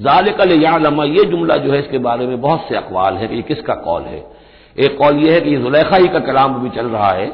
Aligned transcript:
जालिकल 0.00 0.52
यालमा 0.62 1.04
ये 1.06 1.24
जुमला 1.24 1.56
जो 1.56 1.72
है 1.72 1.78
इसके 1.78 1.98
बारे 2.00 2.26
में 2.26 2.40
बहुत 2.40 2.66
से 2.68 2.76
अकवाल 2.76 3.14
है 3.14 3.28
कि 3.28 3.36
ये 3.36 3.42
किसका 3.44 3.74
कौल 3.76 4.02
है। 4.02 4.24
एक 4.76 4.96
कौल 4.98 5.16
ये 5.16 5.32
है 5.32 5.40
कि 5.40 5.50
ये 5.50 5.56
जुलेखा 5.58 5.96
ही 5.96 6.08
का 6.08 6.18
कलाम 6.20 6.54
अभी 6.54 6.70
चल 6.70 6.86
रहा 6.88 7.10
है। 7.10 7.26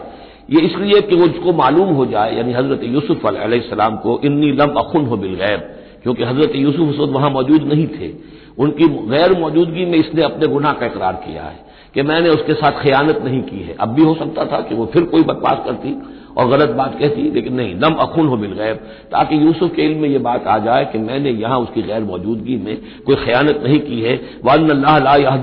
ये 0.51 0.61
इसलिए 0.61 1.01
कि 1.01 1.17
वो 1.17 1.25
उसको 1.25 1.53
मालूम 1.53 1.89
हो 1.95 2.07
जाए, 2.07 2.37
यानी 2.37 2.53
हज़रत 2.53 2.81
यूसुफ 2.85 3.27
अलैहिस्सलाम 3.27 3.97
को, 3.97 4.21
इन्नी 4.25 4.53
लम 4.53 4.79
अखुन 4.79 5.07
हो 5.07 5.17
बिलगैब 5.17 5.61
क्योंकि 6.03 6.25
हज़रत 6.25 6.57
यूसुफ 6.57 6.89
उस 6.89 6.99
वक्त 6.99 7.13
वहाँ 7.13 7.31
मौजूद 7.31 7.63
नहीं 7.65 7.87
थे। 7.89 8.13
उनकी 8.59 8.87
गैर 9.11 9.33
मौजूदगी 9.39 9.85
में 9.87 9.99
इसने 9.99 10.23
अपने 10.23 10.47
गुनाह 10.47 10.73
का 10.73 10.87
इकरार 10.87 11.13
किया 11.27 11.43
है 11.43 11.59
कि 11.95 12.03
मैंने 12.03 12.29
उसके 12.29 12.55
साथ 12.55 12.83
खयानत 12.83 13.21
नहीं 13.25 13.43
की 13.43 13.61
है। 13.61 13.77
अब 13.81 13.89
भी 13.89 14.03
हो 14.03 14.15
सकता 14.15 14.45
था 14.47 14.61
कि 14.61 14.75
वो 14.75 14.87
फिर 14.87 15.03
कोई 15.05 15.23
बकवास 15.25 15.63
करती 15.67 15.95
और 16.39 16.49
गलत 16.49 16.71
बात 16.71 16.99
कहती 16.99 17.23
लेकिन 17.31 17.55
नहीं 17.55 17.75
लम 17.75 17.95
अखुन 17.95 18.27
हो 18.27 18.37
मिल 18.37 18.53
गैब 18.53 18.77
ताकि 19.11 19.37
यूसुफ 19.47 19.75
के 19.75 19.83
इल्म 19.83 20.01
में 20.01 20.09
यह 20.09 20.19
बात 20.19 20.47
आ 20.47 20.59
जाए 20.59 20.85
कि 20.85 20.99
मैंने 20.99 21.31
यहाँ 21.31 21.59
उसकी 21.59 21.83
गैर 21.83 22.03
मौजूदगी 22.03 22.57
में 22.57 22.77
कोई 23.07 23.17
खयानत 23.17 23.61
नहीं 23.65 23.79
की 23.79 24.01
है। 24.01 24.15
वन 24.45 24.69
अल्लाह 24.71 25.37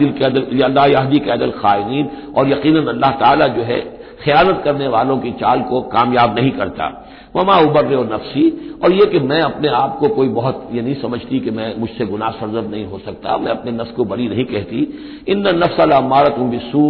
कैदल 1.20 1.52
खायन 1.52 2.10
और 2.36 2.50
यकीन 2.50 2.78
अल्लाह 2.88 3.12
ताला 3.12 3.48
जो 3.48 3.64
है, 3.64 3.80
खयानत 4.24 4.62
करने 4.64 4.88
वालों 4.88 5.18
की 5.18 5.32
चाल 5.32 5.60
को 5.62 5.82
कामयाब 5.82 6.36
नहीं 6.40 6.52
करता। 6.52 6.88
वमा 7.36 7.58
उबर 7.60 7.86
नफसी। 8.14 8.50
और 8.84 8.94
ये 8.94 9.06
कि 9.06 9.20
मैं 9.20 9.42
अपने 9.42 9.68
आप 9.68 9.98
को 10.00 10.08
कोई 10.08 10.28
बहुत 10.30 10.70
ये 10.74 10.82
नहीं 10.82 10.96
समझती 10.96 11.40
कि 11.40 11.52
मैं 11.52 11.68
मुझसे 11.80 12.06
गुनाह 12.06 12.30
सरजद 12.32 12.70
नहीं 12.72 12.86
हो 12.86 13.00
सकता, 13.00 13.38
मैं 13.38 13.52
अपने 13.52 13.72
नफ्स 13.72 13.92
को 13.92 14.04
बड़ी 14.04 14.28
नहीं 14.28 14.46
कहती। 14.46 14.82
इन 15.28 15.48
नफ्स 15.56 15.80
अला 15.80 16.00
मारत 16.02 16.40
बिस्सू। 16.40 16.82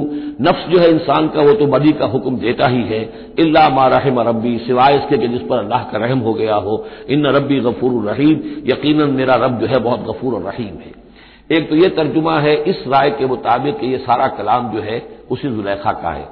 नफ्स 0.41 0.67
जो 0.69 0.79
है 0.79 0.89
इंसान 0.89 1.27
का, 1.27 1.41
वो 1.41 1.53
तो 1.53 1.65
बदी 1.67 1.91
का 1.91 2.05
हुक्म 2.05 2.37
देता 2.37 2.67
ही 2.67 2.83
है। 2.83 3.01
इल्ला 3.39 3.67
मारहम 3.69 4.19
रबी 4.19 4.57
सिवाय 4.57 4.95
इसके 4.95 5.17
कि 5.17 5.27
जिस 5.27 5.41
पर 5.41 5.57
अल्लाह 5.57 5.83
का 5.83 5.97
रहम 5.97 6.19
हो 6.19 6.33
गया 6.33 6.55
हो। 6.55 6.85
इन 7.09 7.25
रबी 7.27 7.59
गफूर 7.59 8.03
रहीम। 8.03 8.41
यकीन 8.65 9.03
मेरा 9.11 9.35
रब 9.35 9.59
जो 9.59 9.67
है 9.67 9.79
बहुत 9.79 10.05
गफूर 10.07 10.33
और 10.33 10.41
रहीम 10.43 10.75
है। 10.77 10.97
एक 11.51 11.69
तो 11.69 11.75
ये 11.75 11.87
तर्जुमा 11.89 12.39
है 12.39 12.55
इस 12.63 12.83
राय 12.87 13.09
के 13.09 13.25
मुताबिक 13.25 13.83
ये 13.83 13.97
सारा 13.97 14.27
कलाम 14.27 14.69
जो 14.71 14.81
है 14.81 15.01
उसी 15.31 15.47
जुलेखा 15.47 15.91
का 15.91 16.09
है। 16.09 16.27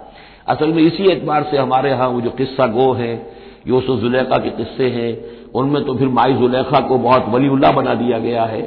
असल 0.47 0.73
में 0.73 0.81
इसी 0.83 1.11
एतबार 1.11 1.43
से 1.51 1.57
हमारे 1.57 1.89
यहाँ 1.89 2.07
वो 2.07 2.21
जो 2.21 2.29
किस्सा 2.29 2.67
गो 2.67 2.91
है 2.93 3.36
यूसुफ 3.67 3.99
जुलेखा 3.99 4.37
के 4.37 4.49
किस्से 4.49 4.89
हैं। 4.89 5.11
उनमें 5.53 5.83
तो 5.85 5.95
फिर 5.95 6.07
माई 6.09 6.33
जुलेखा 6.33 6.79
को 6.79 6.97
बहुत 6.97 7.25
वलीउल्ला 7.29 7.71
बना 7.71 7.93
दिया 7.93 8.19
गया 8.19 8.43
है। 8.43 8.61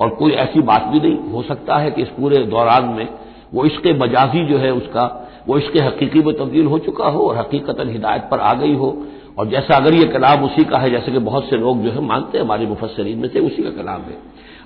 और 0.00 0.08
कोई 0.08 0.32
ऐसी 0.32 0.60
बात 0.62 0.86
भी 0.86 1.00
नहीं, 1.00 1.16
हो 1.32 1.42
सकता 1.42 1.76
है 1.76 1.90
कि 1.90 2.02
इस 2.02 2.08
पूरे 2.08 2.44
दौरान 2.46 2.84
में 2.84 3.08
वो 3.54 3.64
इश्क 3.64 3.86
मजाजी 4.02 4.44
जो 4.44 4.58
है 4.58 4.72
उसका, 4.72 5.04
वो 5.48 5.58
इश्क 5.58 5.76
हकीकी 5.76 6.22
में 6.22 6.34
तब्दील 6.36 6.66
हो 6.66 6.78
चुका 6.78 7.08
हो 7.08 7.26
और 7.28 7.36
हकीकता 7.36 7.90
हिदायत 7.90 8.28
पर 8.30 8.40
आ 8.40 8.52
गई 8.54 8.74
हो। 8.74 8.96
और 9.38 9.48
जैसा 9.48 9.76
अगर 9.76 9.94
ये 9.94 10.04
कलाम 10.04 10.44
उसी 10.44 10.64
का 10.64 10.78
है, 10.78 10.90
जैसे 10.90 11.12
कि 11.12 11.18
बहुत 11.18 11.48
से 11.50 11.56
लोग 11.56 11.82
जो 11.82 11.90
है 11.90 12.00
मानते 12.00 12.38
हैं, 12.38 12.44
हमारे 12.44 12.66
मुफसरीन 12.66 13.18
में 13.18 13.28
से 13.28 13.40
उसी 13.40 13.62
का 13.62 13.70
कलाम 13.70 14.00
है। 14.00 14.16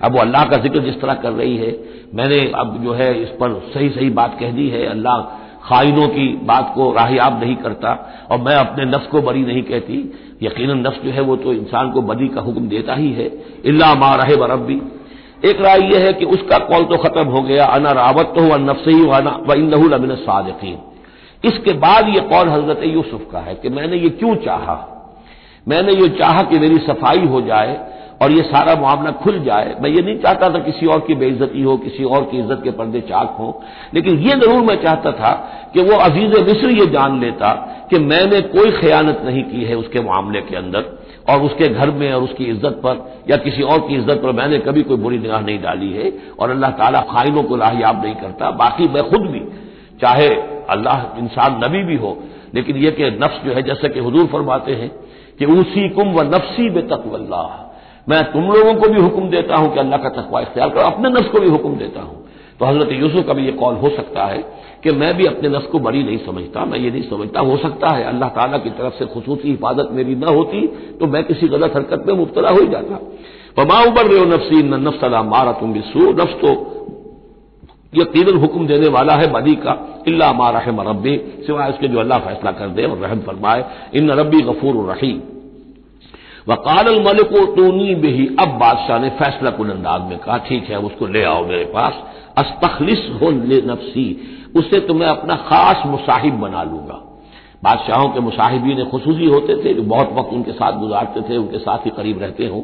अब 0.03 0.13
वो 0.13 0.21
अल्लाह 0.21 0.45
का 0.45 0.57
ज़िक्र 0.57 0.81
जिस 0.81 1.01
तरह 1.01 1.15
कर 1.15 1.33
रही 1.33 1.57
है, 1.57 1.79
मैंने 2.15 2.39
अब 2.57 2.79
जो 2.85 2.93
है 2.93 3.09
इस 3.23 3.29
पर 3.29 3.53
सही 3.75 3.89
सही 3.89 4.11
बात 4.11 4.37
कह 4.41 4.53
दी 4.53 4.69
है, 4.69 4.87
अल्लाह 4.87 5.19
खाइनों 5.65 6.09
की 6.09 6.27
बात 6.45 6.73
को 6.75 6.91
राहियाब 6.93 7.39
नहीं 7.41 7.55
करता 7.57 7.93
और 8.31 8.41
मैं 8.41 8.55
अपने 8.57 8.85
नफ्स 8.87 9.07
को 9.07 9.21
बरी 9.23 9.43
नहीं 9.43 9.63
कहती। 9.63 9.99
यकीन 10.43 10.71
नफ्स 10.79 11.03
जो 11.03 11.11
है 11.11 11.21
वो 11.21 11.37
तो 11.37 11.53
इंसान 11.53 11.91
को 11.91 12.03
बदी 12.03 12.29
का 12.29 12.41
हुक्म 12.41 12.69
देता 12.69 12.95
ही 12.95 13.13
है। 13.13 13.31
इल्ला 13.65 13.95
मा 13.95 14.15
रहे 14.15 14.37
बरबी 14.37 14.81
एक 15.45 15.61
राय 15.61 15.81
यह 15.85 16.05
है 16.05 16.13
कि 16.13 16.25
उसका 16.25 16.59
कौल 16.67 16.85
तो 16.85 16.97
खत्म 16.99 17.25
हो 17.29 17.43
गया। 17.43 17.65
अना 17.67 17.93
रावत 17.93 18.33
तो 18.37 18.43
व 18.45 18.57
नफ्स 18.61 18.89
ही 18.89 19.01
व 19.03 19.55
इन 19.55 20.15
सादकीन। 20.17 20.79
इसके 21.45 21.73
बाद 21.79 22.09
यह 22.09 22.29
कौल 22.29 22.49
हज़रत 22.49 22.81
यूसुफ 22.85 23.27
का 23.33 23.39
है 23.39 23.55
कि 23.55 23.69
मैंने 23.71 23.97
ये 23.97 24.09
क्यों 24.11 24.35
चाहा? 24.45 24.77
मैंने 25.67 25.93
ये 25.95 26.09
चाहा 26.11 26.43
कि 26.43 26.59
मेरी 26.59 26.79
सफ़ाई 26.79 27.27
हो 27.27 27.41
जाए 27.41 27.77
और 28.23 28.33
ये 28.33 28.43
सारा 28.45 28.75
मामला 28.81 29.11
खुल 29.13 29.39
जाए। 29.45 29.75
मैं 29.83 29.91
ये 29.91 30.03
नहीं 30.03 30.19
चाहता 30.19 30.49
था 30.51 30.59
किसी 30.61 30.87
और 30.87 31.01
की 31.07 31.15
बेइज्जती 31.15 31.63
हो, 31.63 31.77
किसी 31.79 32.05
और 32.07 32.25
की 32.25 32.39
इज़्ज़त 32.39 32.61
के 32.65 32.71
पर्दे 32.73 33.01
चाक 33.03 33.37
हो। 33.39 33.49
लेकिन 33.95 34.19
ये 34.19 34.37
ज़रूर 34.37 34.63
मैं 34.65 34.77
चाहता 34.83 35.13
था 35.13 35.33
कि 35.75 35.83
वो 35.83 35.97
अज़ीज़ 36.01 36.37
मिस्र 36.43 36.71
ये 36.73 36.87
जान 36.93 37.21
लेता 37.21 37.53
कि 37.91 37.99
मैंने 38.01 38.41
कोई 38.51 38.71
खयानत 38.73 39.23
नहीं 39.25 39.43
की 39.45 39.65
है 39.65 39.77
उसके 39.77 40.01
मामले 40.03 40.41
के 40.43 40.57
अंदर 40.57 40.93
और 41.31 41.43
उसके 41.43 41.69
घर 41.71 41.91
में 41.93 42.13
और 42.13 42.23
उसकी 42.23 42.45
इज़्ज़त 42.45 42.81
पर 42.85 43.05
या 43.31 43.37
किसी 43.39 43.63
और 43.65 43.79
की 43.89 43.95
इज़्ज़त 43.95 44.23
पर 44.23 44.33
मैंने 44.33 44.59
कभी 44.61 44.83
कोई 44.85 44.97
बुरी 44.99 45.19
निगाह 45.19 45.41
नहीं 45.41 45.59
डाली 45.61 45.93
है 45.93 46.13
और 46.39 46.51
अल्लाह 46.51 46.71
ताला 46.79 47.01
खाइनों 47.11 47.43
को 47.43 47.57
लाहियाब 47.57 48.03
नहीं 48.05 48.15
करता। 48.15 48.51
बाकी 48.57 48.89
मैं 48.89 49.03
खुद 49.11 49.27
भी, 49.27 49.41
चाहे 50.01 50.29
अल्लाह 50.71 51.19
इंसान 51.19 51.61
नबी 51.65 51.83
भी 51.85 51.97
हो, 51.97 52.17
लेकिन 52.55 52.77
यह 52.77 52.91
कि 52.93 53.11
नफ्स 53.19 53.45
जो 53.45 53.53
है, 53.53 53.63
जैसे 53.63 53.89
कि 53.89 54.01
हजूर 54.01 54.27
फरमाते 54.33 54.75
हैं 54.75 54.91
कि 55.39 55.47
उसी 55.53 55.89
कुम 55.91 56.13
व 56.13 56.23
नफसी 56.27 56.69
बे 56.71 56.83
तकवल्लाह 56.89 57.63
मैं 58.07 58.23
तुम 58.33 58.51
लोगों 58.53 58.75
को 58.75 58.89
भी 58.89 59.01
हुक्म 59.01 59.29
देता 59.31 59.57
हूँ 59.57 59.73
कि 59.75 59.81
अल्लाह 59.81 59.99
का 60.01 60.09
तकवा 60.13 60.41
इख्तियार 60.41 60.69
करो, 60.71 60.83
अपने 60.83 61.11
नफ्स 61.11 61.29
को 61.31 61.41
भी 61.41 61.49
हुक्म 61.49 61.77
देता 61.77 62.01
हूँ। 62.03 62.23
तो 62.61 62.67
हज़रत 62.67 62.93
यूसुफ 62.93 63.27
का 63.27 63.33
भी 63.33 63.45
ये 63.45 63.53
कौल 63.55 63.75
हो 63.77 63.89
सकता 63.91 64.25
है 64.25 64.39
कि 64.83 64.91
मैं 64.93 65.13
भी 65.17 65.25
अपने 65.27 65.49
नफ्स 65.49 65.67
को 65.69 65.79
बड़ी 65.81 66.03
नहीं 66.03 66.19
समझता, 66.27 66.65
मैं 66.65 66.79
ये 66.79 66.91
नहीं 66.91 67.03
समझता, 67.05 67.41
हो 67.41 67.57
सकता 67.59 67.91
है 67.91 68.05
अल्लाह 68.07 68.29
ताला 68.31 68.59
की 68.59 68.71
तरफ़ 68.73 68.95
से 68.95 69.07
खसूसी 69.15 69.49
हिफाजत 69.49 69.89
मेरी 69.93 70.15
न 70.17 70.25
होती 70.31 70.67
तो 71.01 71.07
मैं 71.07 71.25
किसी 71.25 71.49
गलत 71.49 71.77
हरकत 71.77 72.05
में 72.07 72.15
मुबतला 72.15 72.51
हो 72.51 72.61
ही 72.61 72.69
जाता। 72.69 73.01
वमा 73.59 73.83
उबर 73.85 74.07
रहे 74.07 74.25
नफसी 74.27 74.63
न 74.65 74.87
नफ्स 74.87 75.05
मारा 75.27 75.53
तुम 75.59 75.73
बिसू 75.73 76.13
नफ्स 76.13 76.41
तो 76.41 76.55
यकीन 77.95 78.37
हुक्म 78.39 78.67
देने 78.67 78.89
वाला 78.91 79.15
है 79.15 79.27
बदी 79.33 79.55
का, 79.57 79.73
इल्ला 80.09 80.33
मारा 80.35 80.59
है 80.59 80.73
मरबी 80.73 81.17
सिवाय 81.47 81.71
उसके 81.71 81.89
जो 81.89 81.99
अल्लाह 82.01 82.19
फैसला 82.21 82.51
कर 82.53 82.69
दे 82.69 82.85
और 82.85 82.99
रहम 82.99 83.21
फरमाए 83.27 83.65
इन 83.95 84.11
रबी 84.13 84.41
गफूर 84.45 84.85
रहीम। 84.87 85.21
वकाल 86.47 86.89
मलिक 87.01 87.33
तूनी 87.57 87.95
बेही। 87.95 88.27
अब 88.41 88.49
बादशाह 88.61 88.99
ने 88.99 89.09
फैसला 89.11 89.51
कुल 89.51 89.71
अंदाज 89.71 90.03
में 90.11 90.19
कहा, 90.19 90.37
ठीक 90.39 90.65
है 90.65 90.79
उसको 90.79 91.07
ले 91.07 91.23
आओ 91.25 91.47
मेरे 91.47 91.65
पास। 91.65 92.03
अस्तखलिस 92.39 93.09
हो 93.23 93.31
ले 93.31 93.61
नफसी। 93.67 94.07
उससे 94.57 94.81
तो 94.81 94.95
मैं 94.95 95.07
अपना 95.07 95.35
खास 95.47 95.87
मुसाहिब 95.87 96.35
बना 96.35 96.63
लूँगा। 96.63 97.01
बादशाहों 97.65 98.09
के 98.09 98.21
मुसाहिबीन 98.21 98.85
खसूसी 98.85 99.27
होते 99.27 99.55
थे, 99.57 99.75
जो 99.75 99.83
बहुत 99.83 100.13
वक्त 100.13 100.33
उनके 100.33 100.53
साथ 100.53 100.79
गुजारते 100.79 101.21
थे, 101.21 101.37
उनके 101.37 101.59
साथ 101.59 101.87
ही 101.87 101.91
करीब 101.91 102.23
रहते 102.23 102.47
हों। 102.47 102.63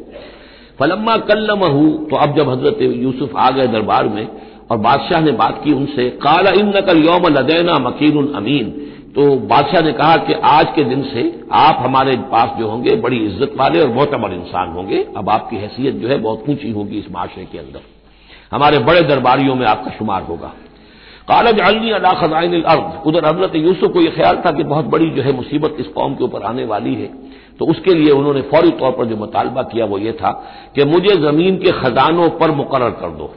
फलम्मा 0.79 1.17
कल्लम 1.17 1.63
हूँ 1.65 2.09
तो 2.09 2.15
अब 2.15 2.35
जब 2.35 2.49
हज़रत 2.49 2.81
यूसुफ 2.81 3.35
आ 3.35 3.49
गए 3.51 3.67
दरबार 3.67 4.07
में, 4.07 4.27
और 4.71 4.77
बादशाह 4.77 5.21
ने 5.21 5.31
बात 5.31 5.61
की 5.63 5.73
उनसे, 5.73 6.09
काला 6.09 6.51
इन 6.51 6.69
नकल 6.77 7.03
यौम 7.05 7.27
लदैना 7.27 7.77
मकीन 7.79 8.33
अमीन। 8.33 8.73
तो 9.15 9.23
बादशाह 9.47 9.81
ने 9.81 9.91
कहा 9.93 10.15
कि 10.17 10.33
आज 10.45 10.67
के 10.75 10.83
दिन 10.83 11.03
से 11.03 11.21
आप 11.53 11.77
हमारे 11.79 12.15
पास 12.31 12.49
जो 12.59 12.67
होंगे, 12.67 12.95
बड़ी 12.97 13.17
इज़्ज़त 13.17 13.53
वाले 13.57 13.81
और 13.81 13.87
मोहतबर 13.87 14.33
इंसान 14.33 14.69
होंगे। 14.69 15.05
अब 15.17 15.29
आपकी 15.29 15.57
हैसियत 15.57 15.95
जो 15.95 16.07
है 16.07 16.17
बहुत 16.17 16.49
ऊँची 16.49 16.71
होगी 16.71 16.99
इस 16.99 17.11
माशरे 17.11 17.45
के 17.45 17.57
अंदर। 17.57 17.81
हमारे 18.51 18.79
बड़े 18.79 19.01
दरबारियों 19.01 19.55
में 19.55 19.65
आपका 19.65 19.91
शुमार 19.91 20.23
होगा। 20.23 20.51
कालज 21.27 21.59
अली 21.59 21.91
अला 21.91 22.11
खजाइन 22.13 22.61
अर्द। 22.63 23.01
उधर 23.07 23.25
हज़रत 23.25 23.55
यूसुफ 23.55 23.91
को 23.93 24.01
यह 24.01 24.15
ख्याल 24.15 24.41
था 24.45 24.51
कि 24.51 24.63
बहुत 24.63 24.85
बड़ी 24.85 25.09
जो 25.09 25.21
है 25.21 25.31
मुसीबत 25.31 25.75
इस 25.79 25.87
कौम 25.89 26.15
के 26.15 26.23
ऊपर 26.23 26.43
आने 26.43 26.65
वाली 26.65 26.95
है। 26.95 27.09
तो 27.59 27.65
उसके 27.65 27.93
लिए 27.93 28.11
उन्होंने 28.11 28.41
फौरी 28.41 28.71
तौर 28.71 28.91
पर 28.91 29.05
जो 29.05 29.17
मुतालबा 29.17 29.61
किया 29.63 29.85
वो 29.85 29.97
ये 29.97 30.11
था 30.13 30.31
कि 30.75 30.83
मुझे 30.85 31.15
ज़मीन 31.21 31.57
के 31.57 31.71
खजानों 31.71 32.29
पर 32.39 32.51
मुकर 32.51 32.89
कर 32.91 33.09
दो। 33.11 33.33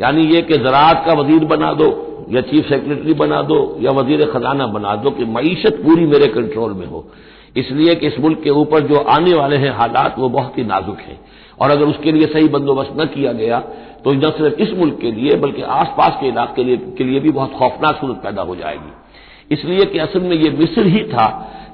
यानी 0.00 0.22
ये 0.26 0.40
कि 0.42 0.58
ज़रात 0.58 1.04
का 1.06 1.12
वज़ीर 1.12 1.44
बना 1.46 1.72
दो 1.72 1.90
या 2.30 2.40
चीफ 2.42 2.68
सेक्रेटरी 2.68 3.14
बना 3.14 3.40
दो 3.42 3.56
या 3.80 3.90
वज़ीर 3.92 4.24
खजाना 4.26 4.66
बना 4.68 4.94
दो 4.96 5.10
कि 5.10 5.24
मीशत 5.26 5.80
पूरी 5.84 6.06
मेरे 6.06 6.28
कंट्रोल 6.28 6.72
में 6.72 6.86
हो। 6.86 7.04
इसलिए 7.56 7.94
कि 7.94 8.06
इस 8.06 8.18
मुल्क 8.20 8.40
के 8.44 8.50
ऊपर 8.52 8.80
जो 8.80 8.98
आने 9.10 9.34
वाले 9.34 9.56
हैं 9.56 9.70
हालात 9.70 10.18
वो 10.18 10.28
बहुत 10.28 10.58
ही 10.58 10.64
नाजुक 10.64 10.98
हैं। 11.00 11.18
और 11.60 11.70
अगर 11.70 11.84
उसके 11.84 12.12
लिए 12.12 12.26
सही 12.26 12.48
बंदोबस्त 12.48 12.94
न 13.00 13.04
किया 13.06 13.32
गया 13.32 13.58
तो 14.04 14.12
न 14.12 14.30
सिर्फ़ 14.30 14.60
इस 14.62 14.72
मुल्क 14.72 14.98
के 15.00 15.10
लिए 15.12 15.36
बल्कि 15.36 15.62
आसपास 15.62 16.16
के 16.20 16.28
इलाके 16.28 16.54
के 16.54 16.64
लिए, 16.64 16.76
के 16.76 17.04
लिए 17.04 17.20
भी 17.20 17.30
बहुत 17.30 17.52
खौफनाक 17.52 18.00
सूरत 18.00 18.20
पैदा 18.22 18.42
हो 18.42 18.56
जाएगी। 18.56 18.92
इसलिए 19.50 19.84
कि 19.84 19.98
असल 19.98 20.20
में 20.20 20.36
ये 20.36 20.50
मिस्र 20.50 20.86
ही 20.86 21.02
था 21.04 21.26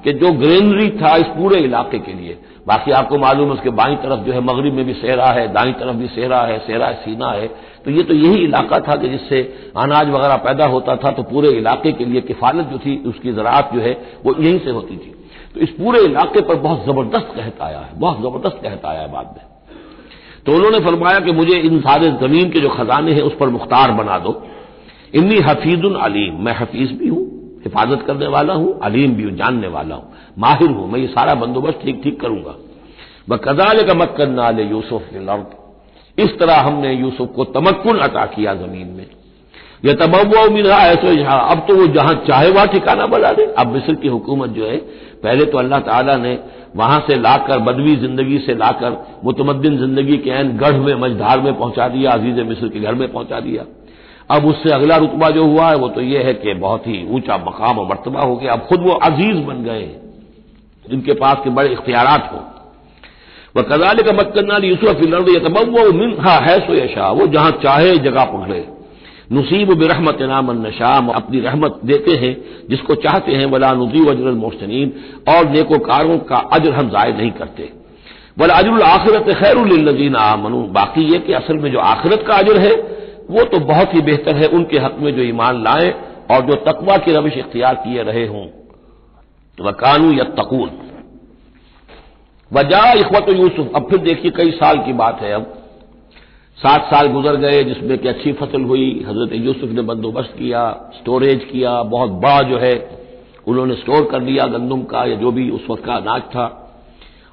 कि 0.03 0.13
जो 0.13 0.31
ग्रेनरी 0.33 0.89
था 0.91 1.15
इस 1.15 1.27
पूरे 1.27 1.59
इलाके 1.59 1.99
के 1.99 2.13
लिए। 2.13 2.37
बाकी 2.67 2.91
आपको 2.91 3.17
मालूम 3.17 3.47
है 3.47 3.53
उसके 3.53 3.69
बाई 3.71 3.95
तरफ़ 3.95 4.19
जो 4.19 4.33
है 4.33 4.41
मगरब 4.41 4.73
में 4.73 4.85
भी 4.85 4.93
सेहरा 4.93 5.31
है 5.31 5.47
दाई 5.53 5.71
तरफ़ 5.73 5.95
भी 5.95 6.07
सेहरा 6.07 6.39
है 6.41 6.57
सेहरा 6.59 6.91
सीना 7.01 7.31
है। 7.31 7.49
तो 7.85 7.91
ये 7.91 8.03
तो 8.03 8.13
यही 8.13 8.43
इलाका 8.43 8.79
था 8.79 8.95
कि 8.95 9.09
जिससे 9.09 9.41
अनाज 9.77 10.09
वगैरह 10.09 10.35
पैदा 10.37 10.65
होता 10.65 10.95
था 10.95 11.11
तो 11.11 11.23
पूरे 11.23 11.49
इलाके 11.49 11.91
के 11.91 12.05
लिए 12.05 12.21
किफालत 12.21 12.65
जो 12.65 12.77
थी, 12.77 12.97
उसकी 13.05 13.31
ज़रात 13.31 13.73
जो 13.73 13.81
है, 13.81 13.93
वो 14.25 14.35
यहीं 14.39 14.59
से 14.59 14.71
होती 14.71 14.97
थी। 14.97 15.13
तो 15.53 15.59
इस 15.59 15.69
पूरे 15.69 15.99
इलाके 15.99 16.41
पर 16.41 16.55
बहुत 16.55 16.85
ज़बरदस्त 16.85 17.33
कहत 17.35 17.61
आया 17.61 17.79
है, 17.79 17.99
बहुत 17.99 18.19
ज़बरदस्त 18.19 18.59
कहत 18.63 18.85
आया 18.85 19.01
है 19.01 19.11
बाद 19.11 19.33
में। 19.37 19.45
तो 20.45 20.53
उन्होंने 20.53 20.79
फरमाया 20.79 21.19
कि 21.19 21.31
मुझे 21.31 21.57
इन 21.59 21.79
सारे 21.79 22.11
ज़मीन 22.11 22.49
के 22.49 22.59
जो 22.59 22.69
खजाने 22.69 23.11
हैं, 23.11 23.21
उस 23.21 23.33
पर 23.39 23.49
मुख्तार 23.49 23.91
बना 23.91 24.17
दो। 24.19 24.41
इन्नी 25.15 25.37
हफीजुल 25.39 25.95
अलीम, 25.95 26.43
मैं 26.45 26.53
हफीज 26.53 26.91
भी 26.91 27.07
हूँ, 27.07 27.23
हिफाजत 27.63 28.03
करने 28.07 28.27
वाला 28.27 28.53
हूँ, 28.53 28.79
अलीम 28.83 29.15
भी 29.15 29.23
हूँ, 29.23 29.31
जानने 29.31 29.67
वाला 29.67 29.95
हूँ, 29.95 30.13
माहिर 30.39 30.69
हूँ, 30.69 30.91
मैं 30.91 30.99
ये 30.99 31.07
सारा 31.07 31.35
बंदोबस्त 31.35 31.79
ठीक 31.83 32.01
ठीक 32.03 32.19
करूँगा। 32.21 32.55
व 33.29 33.37
कजाल 33.37 33.83
का 33.83 33.93
मत 33.93 34.15
करना 34.17 34.49
यूसुफ 34.49 35.09
इस 36.17 36.37
तरह 36.39 36.59
हमने 36.61 36.93
यूसुफ 36.93 37.29
को 37.35 37.43
तमक्न 37.51 37.97
अता 37.99 38.25
किया 38.27 38.53
ज़मीन 38.55 38.87
में। 38.87 39.05
यह 39.85 39.93
तबवा 39.95 40.45
मिला 40.47 40.77
ऐसे 40.87 41.11
यहाँ 41.11 41.39
अब 41.51 41.65
तो 41.67 41.75
वो 41.75 41.85
जहाँ 41.93 42.13
चाहे 42.27 42.49
वहाँ 42.49 42.67
ठिकाना 42.67 43.05
बना 43.07 43.31
दे। 43.31 43.43
अब 43.57 43.67
मिस्र 43.67 43.95
की 43.95 44.07
हुकूमत 44.07 44.49
जो 44.49 44.65
है, 44.65 44.77
पहले 45.23 45.45
तो 45.45 45.57
अल्लाह 45.57 45.79
ताला 45.81 46.15
ने 46.17 46.37
वहाँ 46.75 46.99
से 47.07 47.15
लाकर, 47.17 47.59
बदवी 47.59 47.95
ज़िंदगी 47.97 48.37
से 48.39 48.55
लाकर, 48.55 48.97
मुतमद्दिन 49.23 49.77
ज़िंदगी 49.77 50.17
के 50.17 50.29
एन 50.31 50.51
गढ़ 50.57 50.75
में, 50.75 50.93
मझधार 50.95 51.41
में 51.41 51.53
पहुँचा 51.53 51.87
दिया, 51.87 52.11
अज़ीज़ 52.11 52.41
मिस्र 52.43 52.67
के 52.67 52.79
घर 52.79 52.95
में 52.95 53.11
पहुँचा 53.11 53.39
दिया। 53.39 53.65
अब 54.29 54.45
उससे 54.45 54.73
अगला 54.73 54.97
रुतबा 54.97 55.29
जो 55.29 55.45
हुआ 55.45 55.69
है, 55.69 55.75
वो 55.75 55.87
तो 55.89 56.01
ये 56.01 56.23
है 56.23 56.33
कि 56.33 56.53
बहुत 56.55 56.87
ही 56.87 57.05
ऊँचा 57.11 57.37
मकाम 57.39 57.79
और 57.79 57.87
मरतबा 57.87 58.21
हो 58.21 58.35
गया। 58.35 58.53
अब 58.53 58.65
खुद 58.67 58.81
वो 58.81 58.93
अज़ीज़ 59.03 59.43
बन 59.45 59.63
गए, 59.63 59.83
जिनके 60.85 61.13
पास 61.15 61.41
के 61.43 61.49
बड़े 61.49 61.69
इख्तियार 61.69 62.07
हो। 62.31 62.39
वह 63.55 63.63
कजाल 63.63 63.97
का 63.99 64.11
मक्कन्ना 64.13 64.57
यूसुफ 64.65 64.99
फिलर्द 64.99 65.29
मिनहा 65.95 66.35
है 66.39 66.59
सो 66.59 67.13
वो 67.13 67.27
जहाँ 67.29 67.51
चाहे 67.63 67.97
जगह 67.99 68.25
पकड़े 68.27 68.63
नसीब 69.33 69.73
बिरहमत 69.73 70.21
नाम 70.23 70.51
नशाम 70.57 71.07
अपनी 71.11 71.39
रहमत 71.39 71.79
देते 71.85 72.15
हैं 72.15 72.31
जिसको 72.69 72.95
चाहते 73.03 73.31
हैं 73.31 73.45
वला 73.51 73.71
नजीब 73.73 74.09
अजर 74.09 74.31
मोहसिन 74.37 74.91
और 75.29 75.49
नेकोकारों 75.49 76.17
का 76.29 76.37
अजर 76.53 76.71
हम 76.71 76.89
जाय 76.89 77.11
नहीं 77.11 77.31
करते 77.31 77.69
वला 78.39 78.55
अजर 78.55 78.81
आखिरत 78.83 79.29
खैर 79.35 80.15
आमनु 80.17 80.61
बाकी 80.73 81.05
ये 81.11 81.19
कि 81.19 81.33
असल 81.33 81.57
में 81.57 81.71
जो 81.71 81.79
आखिरत 81.85 82.23
का 82.27 82.35
अजर 82.35 82.59
है 82.59 82.73
वो 83.29 83.43
तो 83.45 83.59
बहुत 83.65 83.93
ही 83.95 84.01
बेहतर 84.01 84.35
है 84.35 84.47
उनके 84.49 84.79
हक 84.79 84.97
में 84.99 85.15
जो 85.15 85.23
ईमान 85.23 85.63
लाए 85.63 85.93
और 86.31 86.45
जो 86.45 86.55
तकवा 86.65 86.97
की 86.97 87.11
रविश 87.11 87.37
इख्तियार 87.37 87.75
किए 87.75 88.03
रहे 88.03 88.25
हों 88.27 88.45
तो 89.57 89.63
वह 89.63 89.71
कानू 89.79 90.11
या 90.13 90.23
तकून 90.35 90.69
वजह 92.51 92.91
इखवत 92.91 93.29
यूसुफ। 93.29 93.71
अब 93.75 93.89
फिर 93.89 93.99
देखिए 93.99 94.31
कई 94.31 94.51
साल 94.51 94.77
की 94.77 94.93
बात 94.93 95.21
है 95.21 95.33
अब। 95.33 95.53
सात 96.57 96.83
साल 96.85 97.07
गुजर 97.07 97.35
गए, 97.35 97.63
जिसमें 97.63 97.97
कि 97.97 98.07
अच्छी 98.07 98.33
फ़सल 98.33 98.61
हुई। 98.61 99.05
हज़रत 99.07 99.29
यूसुफ 99.33 99.69
ने 99.69 99.81
बंदोबस्त 99.81 100.33
किया 100.39 100.91
स्टोरेज 100.95 101.43
किया, 101.51 101.83
बहुत 101.83 102.09
बड़ा 102.09 102.41
जो 102.41 102.57
है, 102.57 102.99
उन्होंने 103.47 103.75
स्टोर 103.75 104.05
कर 104.11 104.21
लिया 104.21 104.45
गंदुम 104.47 104.83
का 104.83 105.05
या 105.05 105.15
जो 105.15 105.31
भी 105.31 105.49
उस 105.49 105.65
वक्त 105.69 105.85
का 105.85 105.93
अनाज 105.93 106.21
था। 106.21 106.45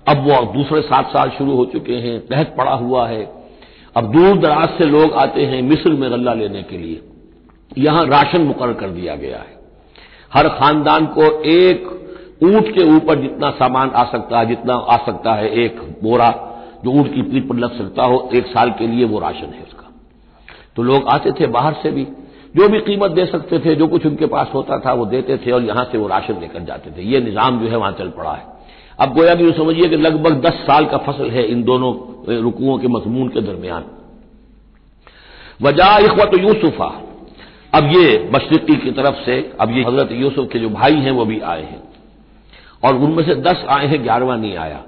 अब 0.09 0.19
वो 0.19 0.53
दूसरे 0.53 0.81
सात 0.81 1.09
साल 1.09 1.31
शुरू 1.31 1.57
हो 1.57 1.65
चुके 1.65 1.93
हैं 1.93 2.27
तहत 2.27 2.55
पड़ा 2.59 2.73
हुआ 2.73 3.09
है। 3.09 3.33
अब 3.97 4.13
दूर 4.13 4.39
दराज 4.39 4.69
से 4.69 4.85
लोग 4.85 5.13
आते 5.13 5.43
हैं 5.43 5.63
मिस्र 5.63 5.91
में 5.91 6.11
गल्ला 6.11 6.35
लेने 6.35 6.63
के 6.63 6.79
लिए। 6.79 7.01
यहाँ 7.79 8.05
राशन 8.07 8.41
मुकर 8.41 8.73
कर 8.73 8.89
दिया 8.89 9.17
गया 9.17 9.39
है। 9.39 9.57
हर 10.35 10.49
खानदान 10.49 11.07
को 11.07 11.43
एक 11.43 11.98
ऊँट 12.45 12.75
के 12.75 12.97
ऊपर 12.97 13.21
जितना 13.21 13.51
सामान 13.51 13.91
आ 13.91 14.05
सकता 14.05 14.39
है, 14.39 14.47
जितना 14.47 14.75
आ 14.75 14.97
सकता 14.97 15.33
है, 15.33 15.51
एक 15.51 15.99
बोरा 16.03 16.45
जो 16.85 16.91
ऊँट 16.91 17.15
की 17.15 17.23
पीठ 17.23 17.49
पर 17.49 17.57
लग 17.57 17.79
सकता 17.79 18.03
हो, 18.03 18.31
एक 18.35 18.47
साल 18.47 18.71
के 18.71 18.87
लिए 18.87 19.05
वो 19.05 19.19
राशन 19.19 19.47
है 19.47 19.63
उसका। 19.63 19.93
तो 20.77 20.83
लोग 20.83 21.09
आते 21.09 21.33
थे 21.33 21.47
बाहर 21.47 21.73
से 21.73 21.91
भी। 21.91 22.05
जो 22.57 22.69
भी 22.69 22.81
कीमत 22.81 23.11
दे 23.11 23.27
सकते 23.27 23.59
थे, 23.59 23.75
जो 23.75 23.87
कुछ 23.87 24.07
उनके 24.07 24.27
पास 24.27 24.51
होता 24.55 24.79
था, 24.79 24.93
वो 24.93 25.07
देते 25.07 25.37
थे 25.37 25.51
और 25.51 25.63
यहाँ 25.63 25.85
से 25.93 25.99
वो 25.99 26.09
राशन 26.09 26.41
लेकर 26.41 26.61
जाते 26.61 26.91
थे। 26.91 27.03
ये 27.03 27.21
निज़ाम 27.21 27.61
जो 27.61 27.69
है, 27.69 27.77
वहाँ 27.77 27.93
चल 27.93 28.09
पड़ा 28.09 28.33
है। 28.33 28.47
अब 29.01 29.15
गोया 29.15 29.35
भी 29.35 29.53
समझिए 29.53 29.89
कि 29.89 29.97
लगभग 29.97 30.41
दस 30.41 30.55
साल 30.55 30.85
का 30.85 30.99
फ़सल 30.99 31.31
है 31.31 31.47
इन 31.47 31.63
दोनों 31.63 31.95
रुकुओं 32.43 32.79
के, 32.79 32.89
मजमून 32.89 33.29
के 33.29 33.41
दरमियान। 33.41 33.85
वजह 35.63 35.99
इखवत 36.05 36.31
यूसुफा। 36.39 37.03
अब 37.75 37.85
ये 37.85 38.31
मशरकी 38.35 38.77
की 38.77 38.91
तरफ़ 38.91 39.15
से, 39.15 39.53
अब 39.61 39.71
ये 39.71 39.83
हज़रत 39.83 40.09
यूसुफ 40.13 40.49
के 40.53 40.59
जो 40.59 40.69
भाई 40.69 40.95
हैं, 40.95 41.11
वो 41.11 41.25
भी 41.25 41.41
आए 41.41 41.63
हैं। 41.63 41.88
और 42.83 42.95
उनमें 42.95 43.25
से 43.25 43.35
दस 43.35 43.65
आए 43.69 43.87
हैं, 43.87 44.03
ग्यारहवा 44.05 44.37
नहीं 44.37 44.57
आया। 44.57 44.83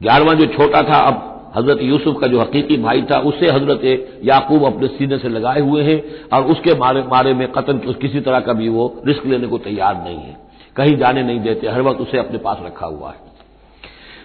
ग्यारहवा 0.00 0.34
जो 0.34 0.46
छोटा 0.48 0.82
था, 0.82 1.00
अब 1.00 1.26
हज़रत 1.56 1.82
यूसुफ 1.82 2.20
का 2.20 2.26
जो 2.26 2.40
हकीकी 2.40 2.76
भाई 2.76 3.02
था, 3.02 3.18
उसे 3.20 3.50
हज़रत 3.50 4.20
याकूब 4.24 4.64
अपने 4.64 4.88
सीने 4.88 5.18
से 5.18 5.28
लगाए 5.28 5.60
हुए 5.60 5.82
हैं 5.82 6.02
और 6.32 6.44
उसके 6.44 6.74
मारे 6.74 7.02
मारे 7.02 7.34
में 7.34 7.46
कत्ल 7.48 7.92
किसी 7.92 8.20
तरह 8.20 8.40
का 8.40 8.52
भी 8.52 8.68
वो 8.68 9.02
रिस्क 9.06 9.26
लेने 9.26 9.46
को 9.46 9.58
तैयार 9.58 9.96
नहीं 10.04 10.18
है। 10.18 10.36
कहीं 10.76 10.96
जाने 10.96 11.22
नहीं 11.22 11.40
देते, 11.40 11.68
हर 11.68 11.82
वक्त 11.82 12.00
उसे 12.00 12.18
अपने 12.18 12.38
पास 12.38 12.58
रखा 12.64 12.86
हुआ 12.86 13.10
है। 13.10 13.28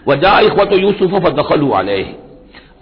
वजह 0.07 0.39
इखवत 0.39 0.73
यूसुफ 0.73 1.21
दखल 1.33 1.61
वाले 1.61 2.05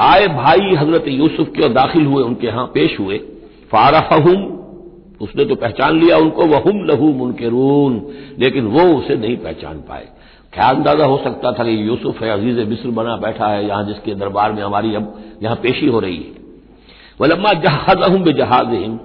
आए 0.01 0.27
भाई 0.27 0.75
हज़रत 0.75 1.07
यूसुफ 1.07 1.51
के 1.55 1.61
और 1.61 1.69
दाखिल 1.69 2.05
हुए? 2.05 2.23
उनके 2.23 2.47
यहाँ 2.47 2.65
पेश 2.65 2.99
हुए। 2.99 3.17
फारफहुम, 3.71 4.43
उसने 5.21 5.45
तो 5.45 5.55
पहचान 5.55 5.99
लिया 5.99 6.17
उनको, 6.17 6.45
वहुम 6.45 6.83
लहू 6.85 7.11
मुनकरून, 7.13 8.01
लेकिन 8.39 8.65
वो 8.65 8.83
उसे 8.93 9.15
नहीं 9.15 9.37
पहचान 9.37 9.77
पाए। 9.79 10.07
क्या 10.53 10.65
अंदाज़ा 10.65 11.05
हो 11.05 11.17
सकता 11.17 11.51
था 11.51 11.63
कि 11.63 11.87
यूसुफ 11.87 12.21
है, 12.21 12.29
अज़ीज़ 12.29 12.59
मिस्र 12.59 12.89
बना 12.89 13.17
बैठा 13.17 13.47
है, 13.47 13.67
यहाँ 13.67 13.85
जिसके 13.85 14.15
दरबार 14.15 14.51
में 14.51 14.63
हमारी 14.63 14.95
अब 14.95 15.23
यहाँ 15.43 15.55
पेशी 15.55 15.87
हो 15.87 15.99
रही 15.99 16.17
है। 16.17 16.31
वलम्मा 17.21 17.53
जहाज़ 17.53 17.99
अहम 17.99 18.23
बे 18.23 18.33
जहाज़ 18.33 18.97